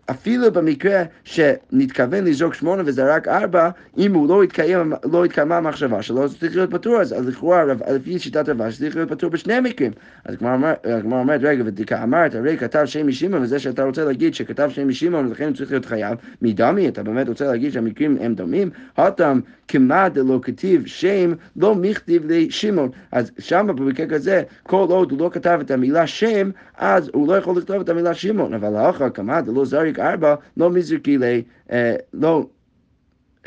אפילו 0.10 0.52
במקרה 0.52 1.04
שנתכוון 1.24 2.24
לזרוק 2.24 2.54
שמונה 2.54 2.84
וזה 2.86 3.16
רק 3.16 3.28
ארבע, 3.28 3.70
אם 3.98 4.14
הוא 4.14 4.30
לא 4.30 4.44
התקיים, 4.44 4.94
לא 5.12 5.26
התקיימה 5.26 5.58
המחשבה 5.58 6.02
שלו, 6.02 6.24
אז 6.24 6.38
צריך 6.40 6.56
להיות 6.56 6.72
פטור, 6.72 7.02
אז 7.02 7.28
לכאורה, 7.28 7.64
לפי 7.66 8.20
שיטת 8.20 8.50
רבה, 8.50 8.72
צריך 8.72 8.96
להיות 8.96 9.10
פטור 9.10 9.30
בשני 9.30 9.54
המקרים. 9.54 9.92
אז 10.26 10.36
הגמרא 10.84 11.20
אומרת, 11.20 11.40
רגע, 11.44 11.64
ודיקה 11.66 12.04
אמרת, 12.04 12.36
הרי 12.36 12.58
כתב 12.58 12.86
שם 12.86 13.08
משמעון, 13.08 13.44
וזה 13.44 13.60
שאתה 13.60 13.84
רוצה 13.84 14.06
להגיד 14.06 14.34
שכתב 14.34 14.70
שם 14.74 14.88
משמעון, 14.88 15.28
ולכן 15.28 15.48
הוא 15.48 15.56
צריך 15.56 15.72
להיות 15.72 15.86
חייב, 15.86 16.18
מדמי, 16.42 16.88
אתה 16.88 17.04
באמת 17.04 17.28
רוצה 17.28 17.46
להגיד 17.46 17.74
שהמקרים 17.74 18.18
הם 18.22 18.36
דומים? 18.36 18.70
הותם 18.98 19.40
כמעט 19.70 20.14
דלא 20.14 20.40
כתיב 20.42 20.86
שם, 20.86 21.34
לא 21.56 21.76
מכתיב 21.76 22.24
לשמעון. 22.26 22.90
אז 23.12 23.32
שם 23.40 23.68
במקרה 23.68 24.08
כזה, 24.08 24.44
כל 24.64 24.86
עוד 24.90 25.12
הוא 25.12 25.20
לא 25.20 25.30
כתב 25.34 25.60
את 25.62 25.72
המילה 25.72 26.08
שם, 26.08 26.50
אז 26.78 27.10
הוא 27.14 27.28
לא 27.28 27.38
יכול 27.38 27.58
לכתוב 27.58 27.82
את 27.82 27.90
המילה 27.90 28.14
שמעון, 28.14 28.54
אבל 28.54 28.76
האחר 28.76 29.10
כמעט 29.10 29.46
דלא 29.46 29.66
זריק 29.66 30.00
ארבע, 30.00 30.36
לא 30.58 30.70
מזרקי 30.70 31.18
לי, 31.18 31.44
אה, 31.72 31.96
לא... 32.14 32.46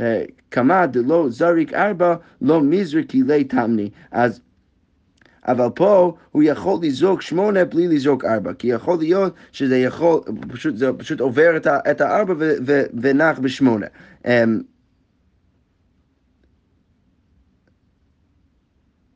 אה, 0.01 0.25
כמה 0.51 0.87
דלא 0.87 1.27
זריק 1.29 1.75
ארבע, 1.75 2.15
לא 2.43 2.61
מזרקי 2.61 3.23
לי 3.23 3.45
תמני. 3.45 3.91
אז 4.11 4.41
אבל 5.47 5.67
פה 5.75 6.15
הוא 6.31 6.43
יכול 6.43 6.79
לזרוק 6.83 7.23
שמונה 7.23 7.65
בלי 7.65 7.89
לזרוק 7.89 8.25
ארבע, 8.25 8.53
כי 8.53 8.69
יכול 8.69 8.99
להיות 8.99 9.35
שזה 9.53 9.79
יכול, 9.79 10.21
פשוט, 10.49 10.77
זה 10.77 10.93
פשוט 10.93 11.21
עובר 11.21 11.57
את, 11.91 12.01
הארבע 12.01 12.35
ונח 13.01 13.39
בשמונה. 13.39 13.87
Um, 14.25 14.29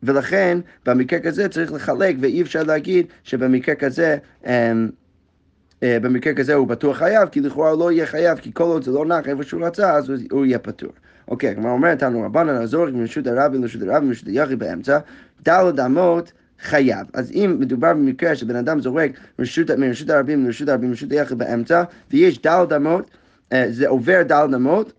ולכן 0.06 0.58
במקרה 0.86 1.20
כזה 1.20 1.48
צריך 1.48 1.72
לחלק, 1.72 2.16
ואי 2.20 2.42
אפשר 2.42 2.62
להגיד 2.62 3.06
שבמקרה 3.24 3.74
כזה, 3.74 4.16
um, 4.44 4.48
uh, 4.48 5.78
במקרה 5.80 6.34
כזה 6.34 6.54
הוא 6.54 6.66
בטוח 6.66 6.96
חייב, 6.96 7.28
כי 7.28 7.40
לכאורה 7.40 7.70
הוא 7.70 7.80
לא 7.80 7.92
יהיה 7.92 8.06
חייב, 8.06 8.38
כי 8.38 8.50
כל 8.54 8.64
עוד 8.64 8.84
זה 8.84 8.90
לא 8.90 9.06
נח 9.06 9.28
איפה 9.28 9.42
שהוא 9.42 9.66
רצה, 9.66 9.94
אז 9.94 10.12
הוא, 10.30 10.46
יהיה 10.46 10.58
פטור. 10.58 10.92
אוקיי, 11.28 11.54
כלומר 11.54 11.70
אומרת 11.70 12.02
לנו 12.02 12.22
רבנן 12.22 12.54
הזורך 12.54 12.94
מרשות 12.94 13.26
הרבי 13.26 13.58
לרשות 13.58 13.82
הרבי 13.82 14.06
מרשות 14.06 14.28
היחי 14.28 14.56
באמצע, 14.56 14.98
דלת 15.42 15.80
אמות 15.80 16.32
חייב. 16.60 17.06
אז 17.14 17.30
אם 17.30 17.56
מדובר 17.58 17.94
במקרה 17.94 18.36
שבן 18.36 18.56
אדם 18.56 18.80
זורק 18.80 19.10
מרשות, 19.38 19.70
הרבים 20.10 20.44
לרשות 20.44 20.68
הרבים 20.68 20.88
מרשות 20.88 21.12
היחי 21.12 21.34
באמצע, 21.34 21.82
ויש 22.10 22.42
דלת 22.42 22.72
אמות, 22.72 23.10
uh, 23.52 23.56
זה 23.70 23.88
עובר 23.88 24.22
דלת 24.22 24.54
אמות, 24.54 24.92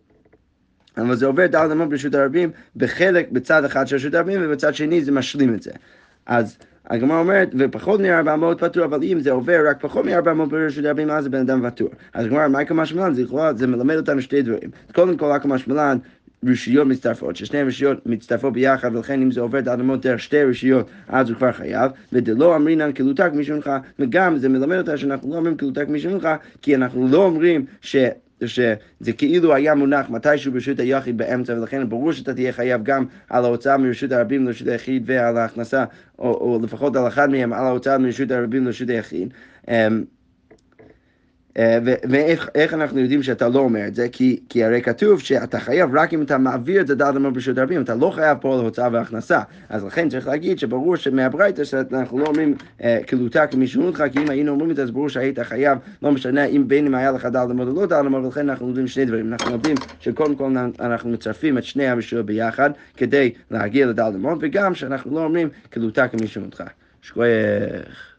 אבל 0.98 1.16
זה 1.16 1.26
עובר 1.26 1.48
דלת 1.48 1.72
אמות 1.72 1.90
ברשות 1.90 2.16
הרבים 2.16 2.50
בחלק, 2.76 3.32
בצד 3.32 3.66
אחד 3.66 3.88
של 3.88 3.96
רשות 3.96 4.14
הרבים, 4.14 4.40
ובצד 4.44 4.76
שני 4.76 5.02
זה 5.02 5.12
משלים 5.12 5.54
את 5.54 5.64
זה. 5.64 5.72
אז 6.26 6.58
הגמרא 6.90 7.20
אומרת, 7.20 7.50
ופחות 7.60 8.00
מ-400 8.00 8.58
פטור, 8.60 8.86
אבל 8.86 9.04
אם 9.04 9.20
זה 9.20 9.32
עובר 9.32 9.70
רק 9.70 9.78
פחות 9.82 10.06
מ-400 10.06 10.46
ברשות 10.50 10.86
הרבים, 10.86 11.10
אז 11.10 11.26
הבן 11.26 11.40
אדם 11.40 11.70
פטור. 11.70 11.90
אז 12.14 12.26
הגמרא, 12.26 12.48
מה 12.48 12.62
יקמה 12.62 12.86
שמלן? 12.86 13.14
זה 13.14 13.24
לכאורה, 13.24 13.54
זה 13.54 13.68
מלמד 13.68 13.96
אותנו 13.96 14.22
שתי 14.22 14.42
דברים. 14.42 14.70
קודם 14.94 15.18
כל, 15.18 15.32
הקמה 15.32 15.58
שמלן, 15.58 15.98
רשויות 16.46 16.88
מצטרפות, 16.88 17.36
ששני 17.36 17.64
רשויות 17.64 18.06
מצטרפות 18.06 18.54
ביחד, 18.54 18.96
ולכן 18.96 19.22
אם 19.22 19.32
זה 19.32 19.42
עובר 19.42 19.60
את 19.60 19.68
האדמות 19.68 20.02
דרך 20.02 20.20
שתי 20.20 20.44
רשויות, 20.44 20.90
אז 21.08 21.30
הוא 21.30 21.38
כבר 21.38 21.52
חייב, 21.52 21.92
ודלא 22.14 22.56
אמרינן 22.56 22.92
כלותק 22.92 23.30
משונך, 23.34 23.72
וגם 24.00 24.38
זה 24.38 24.50
מלמד 24.50 24.78
אותנו 24.78 24.98
שאנחנו 24.98 25.30
לא 25.30 25.36
אומרים 25.36 25.58
כלותק 25.58 25.86
משונך, 25.90 26.30
כי 26.62 26.76
אנחנו 26.76 27.08
לא 27.08 27.26
אומרים 27.26 27.66
ש... 27.82 27.96
שזה 28.46 29.14
כאילו 29.18 29.54
היה 29.56 29.76
מונח 29.76 30.10
מתישהו 30.10 30.52
ברשות 30.52 30.80
היחיד 30.80 31.18
באמצע, 31.18 31.54
ולכן 31.54 31.90
ברור 31.90 32.12
שאתה 32.12 32.34
תהיה 32.34 32.52
חייב 32.54 32.84
גם 32.84 33.06
על 33.30 33.46
ההוצאה 33.46 33.78
מרשות 33.78 34.12
הרבים 34.12 34.46
לרשות 34.46 34.68
היחיד 34.68 35.04
ועל 35.06 35.38
ההכנסה, 35.38 35.86
או, 36.20 36.34
או 36.34 36.60
לפחות 36.64 36.96
על 36.96 37.08
אחד 37.08 37.30
מהם, 37.30 37.54
על 37.54 37.66
ההוצאה 37.66 37.98
מרשות 37.98 38.32
הרבים 38.32 38.66
לרשות 38.66 38.90
היחיד. 38.90 39.34
אה, 41.58 41.78
ואיך 42.10 42.74
אנחנו 42.74 43.00
יודעים 43.00 43.24
שאתה 43.24 43.50
לא 43.50 43.60
אומר 43.60 43.88
את 43.88 43.96
זה? 43.96 44.08
כי, 44.12 44.40
כי 44.50 44.64
הרי 44.64 44.82
כתוב 44.82 45.20
שאתה 45.20 45.60
חייב 45.60 45.90
רק 45.96 46.14
אם 46.14 46.22
אתה 46.22 46.38
מעביר 46.38 46.82
את 46.82 46.88
זה 46.88 46.96
דעת 46.96 47.16
אמר 47.16 47.30
ברשות 47.30 47.58
הרבים, 47.58 47.82
אתה 47.82 47.96
לא 47.96 48.10
חייב 48.10 48.38
פה 48.42 48.54
על 48.54 48.60
הוצאה 48.60 48.90
והכנסה. 48.92 49.42
אז 49.70 49.84
לכן 49.84 50.10
צריך 50.10 50.28
להגיד 50.28 50.60
שברור 50.60 50.96
שמהברייתא 50.96 51.64
שאנחנו 51.64 52.20
לא 52.20 52.26
אומרים 52.26 52.56
כלותה 53.10 53.42
אה, 53.42 53.48
כמשמעותך, 53.48 54.04
כי 54.12 54.20
אם 54.20 54.30
היינו 54.30 54.52
אומרים 54.52 54.72
את 54.72 54.76
זה, 54.76 54.84
אז 54.84 54.92
ברור 54.92 55.10
שהיית 55.10 55.40
חייב, 55.40 55.78
לא 56.02 56.12
משנה 56.12 56.46
אם 56.46 56.68
בין 56.68 56.86
אם 56.86 56.96
היה 56.96 57.12
לך 57.12 57.26
דעת 57.26 57.52
אמר 57.52 57.68
או 57.68 57.74
לא 57.74 57.86
דעת 57.86 58.06
אמר, 58.06 58.24
ולכן 58.26 58.50
אנחנו 58.50 58.66
לומדים 58.66 58.88
שני 58.88 59.06
דברים. 59.06 59.34
אנחנו 59.34 59.52
לומדים 59.52 59.76
שקודם 60.00 60.36
כל 60.36 60.54
אנחנו 60.80 61.10
מצרפים 61.10 61.58
את 61.58 61.64
שני 61.64 61.88
הרשויות 61.88 62.26
ביחד 62.26 62.70
כדי 62.98 63.32
להגיע 63.52 63.86
לדעת 63.86 64.16
אמר, 64.16 64.34
וגם 64.40 64.76
שאנחנו 64.76 65.16
לא 65.16 65.24
אומרים 65.24 65.50
כלותה 65.74 66.08
כמשמעותך. 66.08 66.64
שכוייך. 67.02 68.17